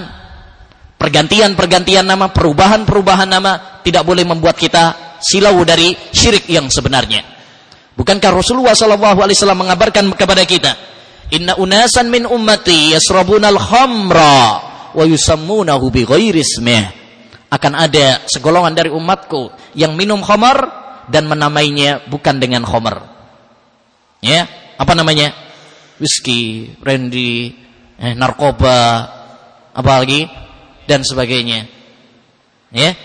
pergantian-pergantian 0.98 2.04
nama, 2.04 2.34
perubahan-perubahan 2.34 3.30
nama 3.30 3.82
tidak 3.86 4.04
boleh 4.04 4.26
membuat 4.26 4.58
kita 4.58 5.18
silau 5.22 5.62
dari 5.64 5.94
syirik 6.12 6.50
yang 6.50 6.68
sebenarnya. 6.68 7.24
Bukankah 7.98 8.30
Rasulullah 8.34 8.78
sallallahu 8.78 9.26
alaihi 9.26 9.38
wasallam 9.38 9.62
mengabarkan 9.66 10.06
kepada 10.14 10.46
kita, 10.46 10.78
"Inna 11.34 11.58
unasan 11.58 12.14
min 12.14 12.30
ummati 12.30 12.94
yasrabunal 12.94 13.58
khamra 13.58 14.38
wa 14.94 15.04
yusammunahu 15.06 15.90
bighairi 15.90 16.42
ismih." 16.42 16.86
Akan 17.48 17.80
ada 17.80 18.28
segolongan 18.28 18.76
dari 18.76 18.92
umatku 18.92 19.72
yang 19.72 19.96
minum 19.96 20.20
khamar 20.20 20.68
dan 21.08 21.32
menamainya 21.32 22.04
bukan 22.12 22.44
dengan 22.44 22.68
khamar. 22.68 23.08
Ya, 24.20 24.46
apa 24.76 24.92
namanya? 24.92 25.32
Whisky, 25.98 26.76
brandy, 26.78 27.56
eh, 27.98 28.14
narkoba, 28.14 29.10
apa 29.74 29.92
lagi 29.98 30.28
dan 30.88 31.04
sebagainya. 31.04 31.68
Ya. 32.72 32.96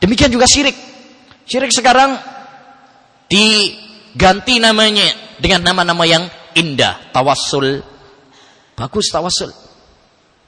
Demikian 0.00 0.32
juga 0.32 0.48
syirik. 0.48 0.74
Syirik 1.44 1.74
sekarang 1.74 2.16
di 3.26 3.74
ganti 4.14 4.58
namanya 4.62 5.36
dengan 5.38 5.70
nama-nama 5.70 6.06
yang 6.06 6.24
indah, 6.56 7.12
tawassul. 7.12 7.82
Bagus 8.78 9.12
tawassul. 9.12 9.52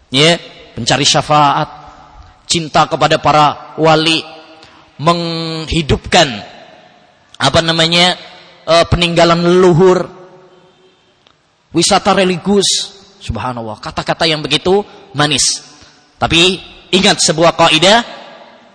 Ya, 0.09 0.41
mencari 0.79 1.05
syafaat, 1.05 1.69
cinta 2.49 2.85
kepada 2.89 3.21
para 3.21 3.77
wali, 3.77 4.21
menghidupkan 5.01 6.29
apa 7.37 7.61
namanya? 7.61 8.17
E, 8.63 8.75
peninggalan 8.87 9.41
leluhur. 9.41 9.99
Wisata 11.73 12.13
religius. 12.13 13.01
Subhanallah, 13.23 13.81
kata-kata 13.81 14.29
yang 14.29 14.45
begitu 14.45 14.85
manis. 15.17 15.72
Tapi 16.23 16.41
ingat 16.95 17.19
sebuah 17.19 17.59
kaidah 17.59 17.99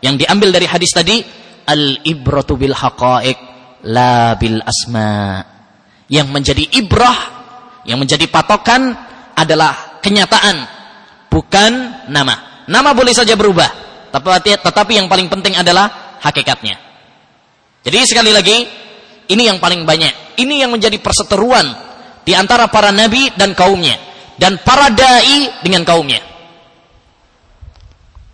yang 0.03 0.19
diambil 0.19 0.51
dari 0.51 0.67
hadis 0.67 0.91
tadi, 0.91 1.23
al-ibratu 1.63 2.59
bil 2.59 2.75
haqa'iq 2.75 3.39
la 3.87 4.35
bil 4.35 4.59
asma. 4.59 5.39
Yang 6.11 6.27
menjadi 6.27 6.63
ibrah, 6.75 7.39
Yang 7.87 7.99
menjadi 8.03 8.25
patokan 8.27 8.91
adalah 9.31 10.03
kenyataan, 10.03 10.59
bukan 11.31 12.03
nama. 12.11 12.67
Nama 12.67 12.91
boleh 12.91 13.15
saja 13.15 13.39
berubah, 13.39 13.71
tetapi, 14.11 14.59
tetapi 14.59 14.99
yang 14.99 15.07
paling 15.07 15.31
penting 15.31 15.55
adalah 15.55 16.19
hakikatnya. 16.19 16.75
Jadi 17.79 17.97
sekali 18.03 18.35
lagi, 18.35 18.67
ini 19.31 19.47
yang 19.47 19.63
paling 19.63 19.87
banyak. 19.87 20.35
Ini 20.35 20.67
yang 20.67 20.75
menjadi 20.75 20.99
perseteruan 20.99 21.63
di 22.27 22.35
antara 22.35 22.67
para 22.67 22.91
nabi 22.91 23.31
dan 23.39 23.55
kaumnya 23.55 23.95
dan 24.35 24.59
para 24.67 24.91
dai 24.91 25.63
dengan 25.63 25.87
kaumnya. 25.87 26.19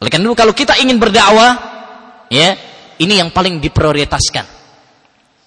Oleh 0.04 0.12
karena 0.12 0.28
itu 0.28 0.36
kalau 0.36 0.52
kita 0.52 0.76
ingin 0.84 1.00
berdakwah, 1.00 1.56
ya, 2.28 2.60
ini 3.00 3.24
yang 3.24 3.32
paling 3.32 3.64
diprioritaskan. 3.64 4.44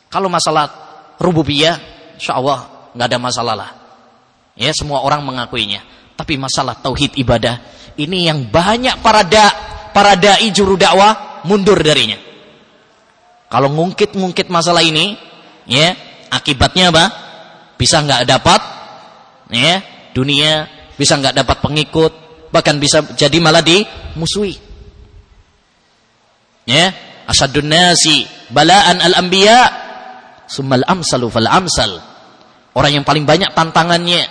Kalau 0.09 0.33
masalah 0.33 0.65
rububiyah, 1.21 1.77
insya 2.17 2.41
Allah 2.41 2.89
nggak 2.97 3.05
ada 3.05 3.19
masalah 3.21 3.53
lah. 3.53 3.71
Ya, 4.57 4.73
semua 4.73 5.05
orang 5.05 5.21
mengakuinya. 5.29 5.85
Tapi 6.17 6.41
masalah 6.41 6.81
tauhid 6.81 7.21
ibadah, 7.21 7.61
ini 8.01 8.33
yang 8.33 8.49
banyak 8.49 8.97
para 9.05 9.29
da, 9.29 9.53
para 9.93 10.17
dai 10.17 10.49
juru 10.57 10.81
dakwah 10.81 11.45
mundur 11.45 11.77
darinya. 11.85 12.17
Kalau 13.53 13.69
ngungkit-ngungkit 13.77 14.49
masalah 14.49 14.81
ini, 14.81 15.21
ya, 15.69 15.93
akibatnya 16.33 16.89
apa? 16.89 17.05
Bisa 17.77 18.01
nggak 18.01 18.25
dapat, 18.25 18.61
ya, 19.53 19.85
dunia, 20.17 20.65
bisa 20.97 21.21
nggak 21.21 21.45
dapat 21.45 21.61
pengikut, 21.61 22.26
bahkan 22.57 22.81
bisa 22.81 23.05
jadi 23.13 23.37
malah 23.37 23.61
dimusuhi. 23.61 24.57
Ya, 26.65 26.97
asadun 27.29 27.69
nasi 27.69 28.25
balaan 28.49 28.99
al-anbiya 29.05 29.61
summal 30.49 30.81
amsalu 30.89 31.29
fal 31.29 31.45
amsal. 31.45 32.01
Orang 32.73 32.93
yang 32.93 33.05
paling 33.05 33.29
banyak 33.29 33.53
tantangannya, 33.53 34.25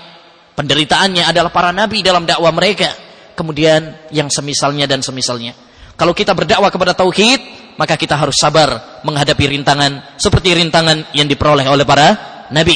penderitaannya 0.58 1.30
adalah 1.30 1.54
para 1.54 1.70
nabi 1.70 2.02
dalam 2.02 2.26
dakwah 2.26 2.50
mereka. 2.50 2.90
Kemudian 3.38 4.10
yang 4.10 4.32
semisalnya 4.34 4.90
dan 4.90 5.06
semisalnya. 5.06 5.54
Kalau 5.96 6.12
kita 6.12 6.34
berdakwah 6.36 6.72
kepada 6.74 6.98
tauhid, 6.98 7.42
maka 7.80 7.96
kita 7.96 8.16
harus 8.16 8.36
sabar 8.36 9.02
menghadapi 9.04 9.48
rintangan 9.48 10.18
seperti 10.20 10.56
rintangan 10.56 11.12
yang 11.16 11.28
diperoleh 11.28 11.68
oleh 11.68 11.84
para 11.88 12.48
nabi. 12.52 12.76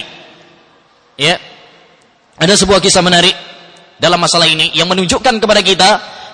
Ya. 1.20 1.36
Ada 2.40 2.56
sebuah 2.56 2.80
kisah 2.80 3.04
menarik 3.04 3.49
dalam 4.00 4.20
masalah 4.20 4.48
ini 4.48 4.72
yang 4.74 4.88
menunjukkan 4.88 5.44
kepada 5.44 5.62
kita 5.62 5.90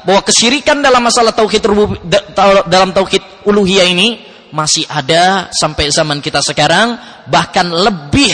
bahwa 0.05 0.21
kesyirikan 0.21 0.85
dalam 0.85 1.01
masalah 1.01 1.33
tauhid 1.33 1.65
dalam 2.69 2.93
tauhid 2.93 3.43
uluhiyah 3.49 3.89
ini 3.89 4.21
masih 4.53 4.85
ada 4.87 5.49
sampai 5.51 5.89
zaman 5.89 6.21
kita 6.21 6.39
sekarang 6.45 6.95
bahkan 7.27 7.67
lebih 7.67 8.31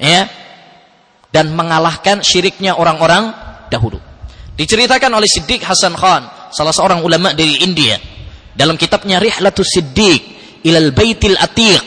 ya 0.00 0.26
dan 1.28 1.52
mengalahkan 1.52 2.24
syiriknya 2.24 2.74
orang-orang 2.74 3.30
dahulu. 3.68 4.00
Diceritakan 4.54 5.10
oleh 5.18 5.26
Siddiq 5.26 5.66
Hasan 5.66 5.98
Khan, 5.98 6.54
salah 6.54 6.70
seorang 6.70 7.02
ulama 7.02 7.34
dari 7.34 7.58
India, 7.66 7.98
dalam 8.54 8.78
kitabnya 8.78 9.18
Rihlatus 9.18 9.66
Siddiq 9.66 10.22
ilal 10.62 10.94
Baitil 10.94 11.34
Atiq. 11.34 11.82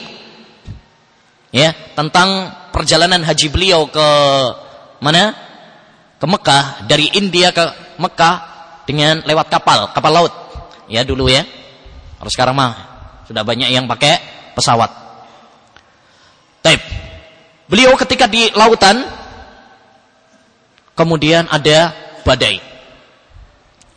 Ya, 1.56 1.72
tentang 1.96 2.52
perjalanan 2.76 3.24
haji 3.24 3.48
beliau 3.48 3.88
ke 3.88 4.08
mana? 5.00 5.47
Ke 6.18 6.26
Mekah, 6.26 6.90
dari 6.90 7.14
India 7.14 7.54
ke 7.54 7.62
Mekah 8.02 8.36
dengan 8.90 9.22
lewat 9.22 9.54
kapal, 9.54 9.94
kapal 9.94 10.12
laut. 10.12 10.34
Ya 10.90 11.06
dulu 11.06 11.30
ya. 11.30 11.46
Kalau 12.18 12.32
sekarang 12.32 12.56
mah 12.58 12.74
sudah 13.30 13.44
banyak 13.46 13.70
yang 13.70 13.86
pakai 13.86 14.18
pesawat. 14.58 14.90
Tape. 16.64 16.86
Beliau 17.68 17.94
ketika 18.00 18.26
di 18.26 18.50
lautan 18.56 19.04
kemudian 20.98 21.46
ada 21.52 21.94
badai. 22.24 22.58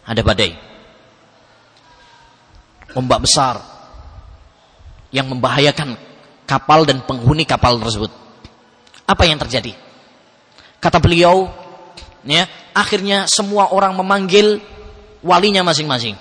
Ada 0.04 0.20
badai. 0.20 0.52
Ombak 2.98 3.22
besar 3.22 3.62
yang 5.14 5.30
membahayakan 5.30 5.94
kapal 6.44 6.82
dan 6.82 7.00
penghuni 7.06 7.46
kapal 7.46 7.78
tersebut. 7.78 8.10
Apa 9.06 9.22
yang 9.26 9.38
terjadi? 9.38 9.74
Kata 10.82 10.98
beliau, 10.98 11.46
ya, 12.24 12.44
akhirnya 12.76 13.28
semua 13.30 13.72
orang 13.72 13.96
memanggil 13.96 14.60
walinya 15.24 15.64
masing-masing. 15.64 16.16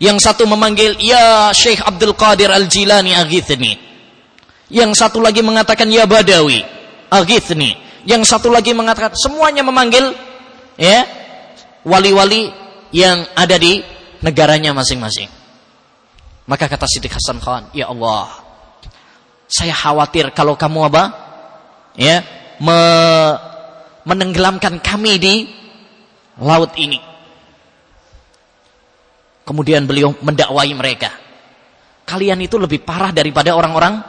Yang 0.00 0.18
satu 0.24 0.48
memanggil, 0.48 0.96
Ya 0.96 1.52
Syekh 1.52 1.84
Abdul 1.84 2.16
Qadir 2.16 2.48
Al-Jilani 2.48 3.12
aghithni. 3.12 3.76
Yang 4.72 4.96
satu 4.96 5.20
lagi 5.20 5.44
mengatakan, 5.44 5.92
Ya 5.92 6.08
Badawi 6.08 6.64
aghithni. 7.12 7.76
Yang 8.08 8.32
satu 8.32 8.48
lagi 8.48 8.72
mengatakan, 8.72 9.12
semuanya 9.12 9.60
memanggil 9.60 10.16
ya 10.80 11.04
wali-wali 11.84 12.48
yang 12.96 13.28
ada 13.36 13.60
di 13.60 13.84
negaranya 14.24 14.72
masing-masing. 14.72 15.28
Maka 16.48 16.64
kata 16.64 16.88
Siddiq 16.88 17.12
Hasan 17.12 17.36
Khan, 17.36 17.68
Ya 17.76 17.92
Allah, 17.92 18.40
saya 19.50 19.76
khawatir 19.76 20.32
kalau 20.32 20.56
kamu 20.56 20.88
apa? 20.88 21.04
Ya, 21.98 22.24
me 22.56 22.80
menenggelamkan 24.10 24.82
kami 24.82 25.22
di 25.22 25.34
laut 26.42 26.74
ini. 26.74 26.98
Kemudian 29.46 29.86
beliau 29.86 30.14
mendakwai 30.18 30.70
mereka. 30.74 31.10
Kalian 32.06 32.42
itu 32.42 32.58
lebih 32.58 32.82
parah 32.82 33.14
daripada 33.14 33.54
orang-orang 33.54 34.02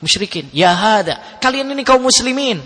musyrikin. 0.00 0.48
Ya 0.52 0.72
hada. 0.72 1.40
Kalian 1.40 1.72
ini 1.72 1.84
kaum 1.84 2.00
muslimin. 2.00 2.60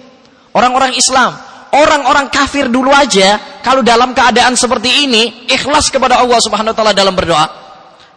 Orang-orang 0.55 0.95
Islam. 0.95 1.35
Orang-orang 1.73 2.31
kafir 2.31 2.71
dulu 2.71 2.91
aja. 2.95 3.59
Kalau 3.63 3.83
dalam 3.83 4.15
keadaan 4.15 4.55
seperti 4.55 5.07
ini. 5.07 5.47
Ikhlas 5.51 5.91
kepada 5.91 6.23
Allah 6.23 6.39
subhanahu 6.39 6.75
wa 6.75 6.79
ta'ala 6.79 6.95
dalam 6.95 7.15
berdoa. 7.15 7.47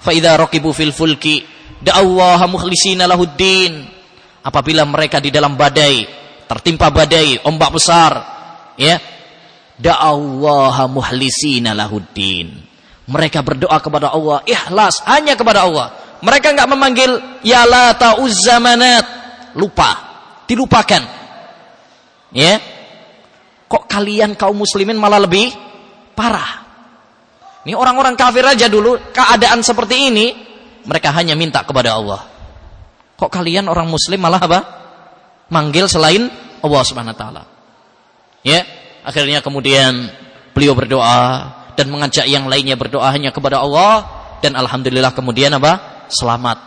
Fa'idha 0.01 0.37
rokibu 0.37 0.69
fil 0.73 0.93
fulki. 0.93 1.41
Da'awaha 1.81 2.45
mukhlisina 2.45 3.09
lahuddin. 3.09 3.85
Apabila 4.45 4.85
mereka 4.85 5.17
di 5.21 5.33
dalam 5.33 5.57
badai. 5.57 6.05
Tertimpa 6.45 6.93
badai. 6.93 7.41
Ombak 7.41 7.69
besar. 7.73 8.34
Ya. 8.75 8.99
Da'awaha 9.75 10.87
mukhlisina 10.87 11.75
lahuddin 11.75 12.75
mereka 13.05 13.45
berdoa 13.45 13.77
kepada 13.77 14.09
Allah, 14.09 14.41
ikhlas 14.49 15.05
hanya 15.05 15.37
kepada 15.37 15.65
Allah. 15.65 15.93
Mereka 16.25 16.57
enggak 16.57 16.69
memanggil 16.69 17.11
ya 17.45 17.61
lata 17.65 18.17
uzzamanat, 18.17 19.05
lupa, 19.53 19.91
dilupakan. 20.49 21.03
Ya. 22.33 22.57
Kok 23.65 23.85
kalian 23.85 24.33
kaum 24.33 24.57
muslimin 24.57 24.97
malah 24.97 25.21
lebih 25.21 25.53
parah? 26.17 26.65
Ini 27.65 27.73
orang-orang 27.73 28.13
kafir 28.17 28.45
aja 28.45 28.69
dulu 28.69 28.97
keadaan 29.13 29.61
seperti 29.61 30.09
ini, 30.09 30.25
mereka 30.85 31.13
hanya 31.13 31.37
minta 31.37 31.61
kepada 31.61 31.97
Allah. 31.97 32.25
Kok 33.17 33.29
kalian 33.29 33.69
orang 33.69 33.89
muslim 33.89 34.21
malah 34.21 34.41
apa? 34.41 34.59
Manggil 35.53 35.85
selain 35.85 36.25
Allah 36.61 36.81
Subhanahu 36.81 37.13
wa 37.13 37.19
taala. 37.21 37.43
Ya, 38.45 38.61
akhirnya 39.01 39.41
kemudian 39.41 40.13
beliau 40.53 40.77
berdoa, 40.77 41.49
dan 41.75 41.91
mengajak 41.91 42.25
yang 42.25 42.47
lainnya 42.47 42.79
berdoa 42.79 43.11
hanya 43.11 43.29
kepada 43.35 43.59
Allah 43.59 44.07
dan 44.39 44.55
alhamdulillah 44.55 45.11
kemudian 45.11 45.51
apa? 45.59 46.07
selamat. 46.07 46.57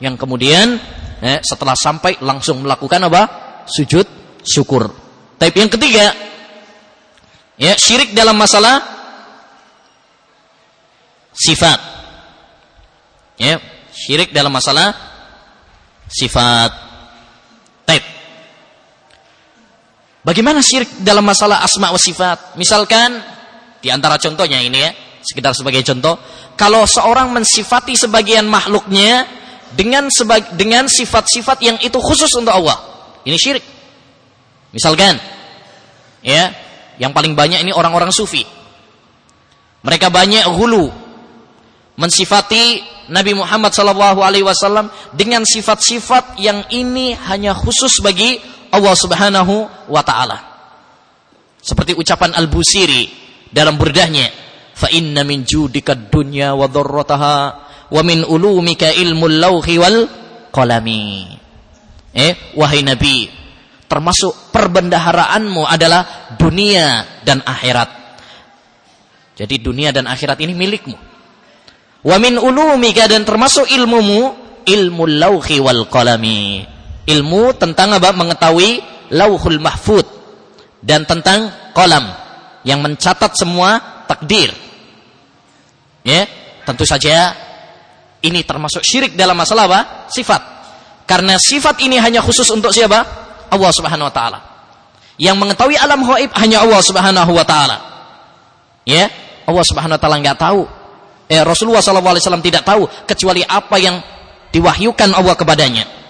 Yang 0.00 0.16
kemudian 0.18 0.80
eh, 1.20 1.38
setelah 1.44 1.76
sampai 1.76 2.18
langsung 2.24 2.64
melakukan 2.64 2.98
apa? 3.06 3.22
sujud 3.68 4.08
syukur. 4.44 4.88
Tapi 5.36 5.56
yang 5.56 5.72
ketiga 5.72 6.12
ya 7.60 7.76
syirik 7.76 8.16
dalam 8.16 8.34
masalah 8.34 8.80
sifat. 11.36 11.80
Ya, 13.34 13.60
syirik 13.92 14.32
dalam 14.32 14.52
masalah 14.54 14.94
sifat. 16.08 16.70
Taib. 17.84 18.04
Bagaimana 20.24 20.64
syirik 20.64 21.04
dalam 21.04 21.20
masalah 21.20 21.60
asma 21.60 21.92
wa 21.92 22.00
sifat? 22.00 22.56
Misalkan 22.56 23.20
di 23.84 23.92
antara 23.92 24.16
contohnya 24.16 24.56
ini 24.56 24.80
ya, 24.80 24.90
sekitar 25.20 25.52
sebagai 25.52 25.84
contoh, 25.84 26.16
kalau 26.56 26.88
seorang 26.88 27.28
mensifati 27.28 27.92
sebagian 27.92 28.48
makhluknya 28.48 29.28
dengan 29.76 30.08
sebag 30.08 30.56
dengan 30.56 30.88
sifat-sifat 30.88 31.60
yang 31.60 31.76
itu 31.84 32.00
khusus 32.00 32.32
untuk 32.40 32.56
Allah, 32.56 32.80
ini 33.28 33.36
syirik. 33.36 33.64
Misalkan, 34.72 35.20
ya, 36.24 36.56
yang 36.96 37.12
paling 37.12 37.36
banyak 37.36 37.60
ini 37.60 37.76
orang-orang 37.76 38.08
sufi. 38.08 38.48
Mereka 39.84 40.08
banyak 40.08 40.48
hulu 40.48 40.88
mensifati 42.00 42.80
Nabi 43.12 43.36
Muhammad 43.36 43.76
SAW 43.76 44.88
dengan 45.12 45.44
sifat-sifat 45.44 46.40
yang 46.40 46.64
ini 46.72 47.12
hanya 47.28 47.52
khusus 47.52 48.00
bagi 48.00 48.40
Allah 48.74 48.94
Subhanahu 48.98 49.54
wa 49.88 50.02
taala. 50.02 50.38
Seperti 51.62 51.96
ucapan 51.96 52.34
Al-Busiri 52.34 53.08
dalam 53.48 53.78
burdahnya 53.78 54.26
fa 54.74 54.90
inna 54.90 55.22
min 55.22 55.46
judika 55.46 55.94
dunya 55.94 56.52
wa 56.52 56.66
dharrataha 56.66 57.36
wa 57.88 58.00
min 58.02 58.26
ulumika 58.26 58.90
ilmul 58.90 59.38
lawhi 59.38 59.78
wal 59.78 60.00
qalami 60.50 61.30
eh 62.10 62.52
wahai 62.58 62.82
nabi 62.82 63.30
termasuk 63.86 64.50
perbendaharaanmu 64.50 65.62
adalah 65.62 66.34
dunia 66.34 67.22
dan 67.22 67.46
akhirat. 67.46 68.02
Jadi 69.34 69.62
dunia 69.62 69.94
dan 69.94 70.10
akhirat 70.10 70.38
ini 70.42 70.54
milikmu. 70.54 70.98
Wa 72.02 72.16
min 72.18 72.34
ulumika 72.38 73.06
dan 73.06 73.22
termasuk 73.22 73.70
ilmumu 73.70 74.34
ilmu 74.66 75.04
lauhi 75.06 75.62
wal 75.62 75.86
qalami. 75.86 76.73
Ilmu 77.04 77.56
tentang 77.60 77.92
apa? 77.96 78.10
Mengetahui 78.16 78.80
lauhul 79.12 79.60
mahfud 79.60 80.06
dan 80.80 81.04
tentang 81.04 81.72
kolam 81.76 82.08
yang 82.64 82.80
mencatat 82.80 83.36
semua 83.36 84.04
takdir. 84.08 84.52
Ya, 86.04 86.28
tentu 86.64 86.84
saja 86.84 87.32
ini 88.24 88.40
termasuk 88.44 88.80
syirik 88.80 89.16
dalam 89.16 89.36
masalah 89.36 89.68
apa? 89.68 89.80
Sifat. 90.08 90.42
Karena 91.04 91.36
sifat 91.36 91.84
ini 91.84 92.00
hanya 92.00 92.24
khusus 92.24 92.48
untuk 92.48 92.72
siapa? 92.72 93.04
Allah 93.52 93.70
Subhanahu 93.72 94.08
wa 94.08 94.14
taala. 94.14 94.38
Yang 95.20 95.36
mengetahui 95.36 95.76
alam 95.76 96.00
gaib 96.00 96.32
hanya 96.40 96.64
Allah 96.64 96.80
Subhanahu 96.80 97.32
wa 97.36 97.44
taala. 97.44 97.76
Ya, 98.88 99.08
Allah 99.44 99.64
Subhanahu 99.64 99.96
wa 99.96 100.00
taala 100.00 100.16
enggak 100.20 100.40
tahu. 100.40 100.64
Eh, 101.24 101.40
Rasulullah 101.40 101.80
SAW 101.80 102.20
tidak 102.44 102.68
tahu 102.68 102.84
kecuali 103.08 103.40
apa 103.40 103.80
yang 103.80 103.96
diwahyukan 104.52 105.16
Allah 105.16 105.32
kepadanya. 105.32 106.03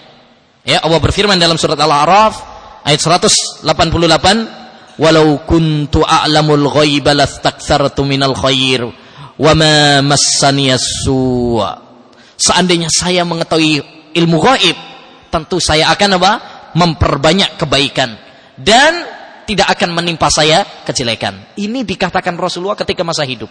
Ya, 0.65 0.81
Allah 0.81 0.97
berfirman 0.97 1.37
dalam 1.37 1.61
surat 1.61 1.77
Al-A'raf 1.77 2.33
ayat 2.81 2.97
188, 2.97 3.69
"Walau 4.97 5.45
kuntu 5.45 6.01
a'lamul 6.01 6.65
ghaiba 6.73 7.13
lastakthartu 7.13 8.01
minal 8.01 8.33
khair 8.33 8.81
wa 9.37 9.53
ma 9.53 10.01
massaniyas 10.01 11.05
su'." 11.05 11.61
Seandainya 12.35 12.89
saya 12.89 13.21
mengetahui 13.21 13.77
ilmu 14.17 14.37
gaib, 14.41 14.77
tentu 15.29 15.61
saya 15.61 15.93
akan 15.93 16.17
apa? 16.17 16.31
Memperbanyak 16.75 17.61
kebaikan 17.61 18.17
dan 18.59 19.05
tidak 19.45 19.69
akan 19.77 20.01
menimpa 20.01 20.27
saya 20.33 20.65
kejelekan. 20.83 21.55
Ini 21.55 21.85
dikatakan 21.85 22.33
Rasulullah 22.35 22.75
ketika 22.75 23.05
masa 23.05 23.21
hidup. 23.21 23.47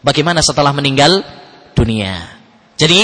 Bagaimana 0.00 0.40
setelah 0.40 0.72
meninggal 0.72 1.20
dunia? 1.76 2.40
Jadi 2.74 3.00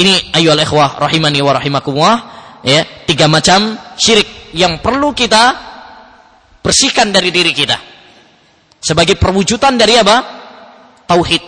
ini 0.00 0.14
ayo 0.34 0.56
ikhwah 0.56 1.00
rahimani 1.00 1.40
wa 1.44 1.52
rahimakumullah 1.56 2.35
ya, 2.66 2.82
tiga 3.06 3.30
macam 3.30 3.78
syirik 3.94 4.50
yang 4.58 4.82
perlu 4.82 5.14
kita 5.14 5.54
bersihkan 6.58 7.14
dari 7.14 7.30
diri 7.30 7.54
kita. 7.54 7.78
Sebagai 8.82 9.14
perwujudan 9.14 9.78
dari 9.78 9.94
apa? 9.94 10.16
Tauhid. 11.06 11.42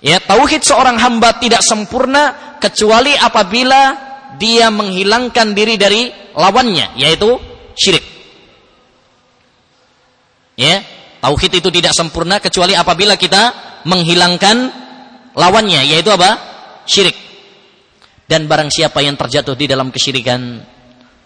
Ya, 0.00 0.16
tauhid 0.16 0.64
seorang 0.64 0.96
hamba 0.96 1.36
tidak 1.36 1.60
sempurna 1.60 2.56
kecuali 2.56 3.12
apabila 3.12 4.08
dia 4.40 4.72
menghilangkan 4.72 5.52
diri 5.52 5.76
dari 5.76 6.08
lawannya, 6.32 6.96
yaitu 6.96 7.36
syirik. 7.76 8.04
Ya, 10.56 10.80
tauhid 11.20 11.60
itu 11.60 11.68
tidak 11.68 11.92
sempurna 11.92 12.40
kecuali 12.40 12.72
apabila 12.72 13.20
kita 13.20 13.52
menghilangkan 13.84 14.56
lawannya, 15.36 15.84
yaitu 15.84 16.08
apa? 16.08 16.40
Syirik. 16.88 17.29
Dan 18.30 18.46
barang 18.46 18.70
siapa 18.70 19.02
yang 19.02 19.18
terjatuh 19.18 19.58
di 19.58 19.66
dalam 19.66 19.90
kesyirikan, 19.90 20.62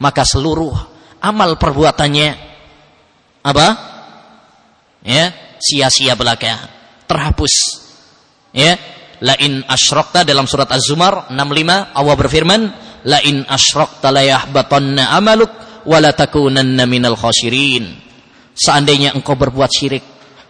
maka 0.01 0.25
seluruh 0.25 0.73
amal 1.21 1.61
perbuatannya 1.61 2.29
apa? 3.45 3.69
Ya, 5.05 5.29
sia-sia 5.61 6.17
belaka, 6.17 6.65
terhapus 7.05 7.85
ya 8.55 8.79
la 9.21 9.35
in 9.43 9.67
dalam 10.25 10.47
surat 10.47 10.71
Az-Zumar 10.71 11.29
65 11.31 11.99
Allah 11.99 12.15
berfirman 12.15 12.61
la 13.05 13.19
in 13.27 13.43
asyrakta 13.45 14.15
la 14.15 14.47
amaluk 15.13 15.51
wa 15.85 15.99
la 15.99 16.15
takunanna 16.15 16.87
minal 16.87 17.19
khasirin 17.19 17.99
seandainya 18.55 19.13
engkau 19.13 19.35
berbuat 19.35 19.71
syirik 19.71 20.05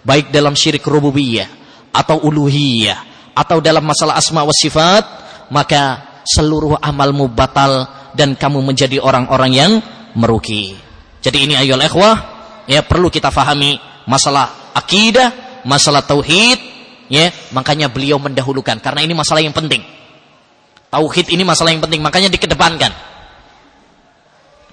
baik 0.05 0.29
dalam 0.31 0.53
syirik 0.55 0.85
rububiyah 0.85 1.49
atau 1.91 2.21
uluhiyah 2.23 3.33
atau 3.35 3.59
dalam 3.59 3.83
masalah 3.83 4.21
asma 4.21 4.45
wa 4.45 4.55
sifat 4.55 5.05
maka 5.51 6.14
seluruh 6.25 6.81
amalmu 6.81 7.29
batal 7.31 7.87
dan 8.17 8.35
kamu 8.35 8.65
menjadi 8.65 8.99
orang-orang 8.99 9.53
yang 9.53 9.73
merugi. 10.17 10.75
Jadi 11.21 11.45
ini 11.45 11.55
ayol 11.57 11.85
ikhwah 11.85 12.17
ya 12.65 12.81
perlu 12.85 13.13
kita 13.13 13.29
fahami 13.29 13.77
masalah 14.09 14.73
akidah 14.73 15.61
masalah 15.69 16.05
tauhid 16.05 16.59
ya. 17.13 17.29
Makanya 17.53 17.93
beliau 17.93 18.17
mendahulukan 18.17 18.81
karena 18.81 19.05
ini 19.05 19.13
masalah 19.13 19.45
yang 19.45 19.53
penting. 19.53 19.85
Tauhid 20.89 21.27
ini 21.35 21.43
masalah 21.43 21.75
yang 21.75 21.83
penting 21.85 22.01
makanya 22.01 22.31
dikedepankan. 22.33 22.93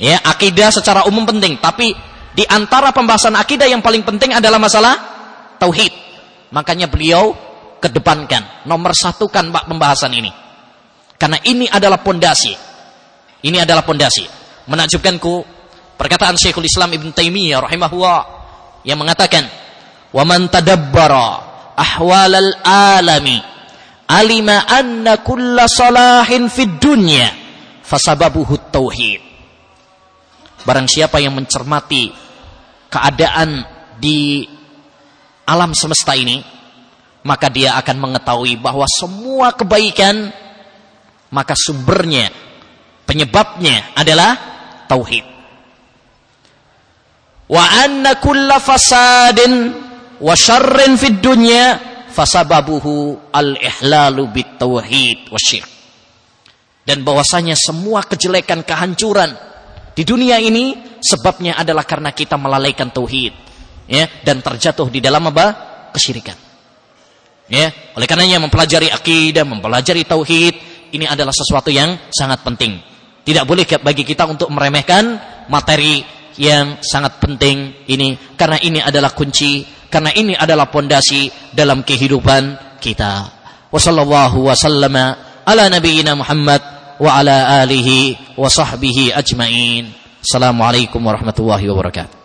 Ya 0.02 0.18
akidah 0.24 0.74
secara 0.74 1.06
umum 1.06 1.28
penting 1.28 1.62
tapi 1.62 1.94
di 2.32 2.48
antara 2.48 2.96
pembahasan 2.96 3.36
akidah 3.36 3.68
yang 3.68 3.84
paling 3.84 4.08
penting 4.08 4.32
adalah 4.32 4.58
masalah 4.58 4.96
tauhid. 5.60 5.92
Makanya 6.52 6.92
beliau 6.92 7.32
kedepankan 7.82 8.68
nomor 8.70 8.94
satu 8.94 9.26
kan 9.32 9.50
pak 9.50 9.66
pembahasan 9.66 10.14
ini 10.14 10.30
karena 11.22 11.38
ini 11.46 11.70
adalah 11.70 12.02
pondasi. 12.02 12.50
Ini 13.46 13.62
adalah 13.62 13.86
pondasi. 13.86 14.26
Menakjubkanku 14.66 15.46
perkataan 15.94 16.34
Syekhul 16.34 16.66
Islam 16.66 16.98
Ibn 16.98 17.14
Taimiyah 17.14 17.62
rahimahullah 17.62 18.20
yang 18.90 18.98
mengatakan 18.98 19.46
wa 20.10 20.26
man 20.26 20.50
tadabbara 20.50 21.30
ahwal 21.78 22.34
al-alami 22.34 23.38
alima 24.10 24.66
anna 24.66 25.22
kulla 25.22 25.70
salahin 25.70 26.50
fid 26.50 26.82
dunya 26.82 27.30
fasababuhu 27.86 28.74
tauhid. 28.74 29.22
Barang 30.66 30.90
siapa 30.90 31.22
yang 31.22 31.38
mencermati 31.38 32.10
keadaan 32.90 33.62
di 34.02 34.42
alam 35.46 35.78
semesta 35.78 36.18
ini 36.18 36.42
maka 37.22 37.54
dia 37.54 37.78
akan 37.78 38.10
mengetahui 38.10 38.58
bahwa 38.58 38.90
semua 38.90 39.54
kebaikan 39.54 40.34
maka 41.32 41.56
sumbernya 41.56 42.30
penyebabnya 43.08 43.96
adalah 43.96 44.32
tauhid 44.88 45.26
wa 47.52 47.64
anna 47.84 48.16
kulla 48.20 48.60
fasadin 48.64 49.52
wa 50.22 50.34
syarrin 50.38 50.96
fid 50.96 51.20
dunya 51.20 51.92
fasababuhu 52.12 53.32
al-ihlalu 53.32 54.28
bitauhid 54.30 55.32
wasyirk. 55.32 55.70
Dan 56.84 57.08
bahwasanya 57.08 57.56
semua 57.56 58.04
kejelekan 58.04 58.68
kehancuran 58.68 59.32
di 59.96 60.04
dunia 60.04 60.38
ini 60.42 61.00
sebabnya 61.00 61.56
adalah 61.56 61.88
karena 61.88 62.12
kita 62.12 62.36
melalaikan 62.36 62.92
tauhid 62.92 63.32
ya 63.88 64.06
dan 64.28 64.44
terjatuh 64.44 64.92
di 64.92 65.00
dalam 65.00 65.24
apa? 65.32 65.72
kesyirikan. 65.96 66.36
Ya, 67.52 67.68
oleh 68.00 68.08
karenanya 68.08 68.40
mempelajari 68.40 68.88
akidah, 68.88 69.44
mempelajari 69.44 70.08
tauhid 70.08 70.56
ini 70.92 71.06
adalah 71.08 71.32
sesuatu 71.32 71.72
yang 71.72 72.12
sangat 72.12 72.44
penting. 72.44 72.80
Tidak 73.22 73.46
boleh 73.46 73.66
bagi 73.80 74.04
kita 74.04 74.26
untuk 74.26 74.50
meremehkan 74.50 75.18
materi 75.48 76.02
yang 76.40 76.80
sangat 76.82 77.20
penting 77.22 77.86
ini 77.92 78.16
karena 78.40 78.58
ini 78.64 78.80
adalah 78.82 79.12
kunci 79.12 79.68
karena 79.92 80.10
ini 80.16 80.34
adalah 80.34 80.72
pondasi 80.72 81.28
dalam 81.52 81.84
kehidupan 81.84 82.76
kita. 82.80 83.28
Wassallallahu 83.70 84.48
wasallama 84.48 85.44
ala 85.46 85.68
nabiyyina 85.68 86.16
Muhammad 86.16 86.62
wa 86.98 87.12
ala 87.20 87.62
alihi 87.62 88.36
wa 88.40 88.48
sahbihi 88.48 89.12
ajmain. 89.12 89.92
Assalamualaikum 90.22 91.02
warahmatullahi 91.02 91.68
wabarakatuh. 91.68 92.21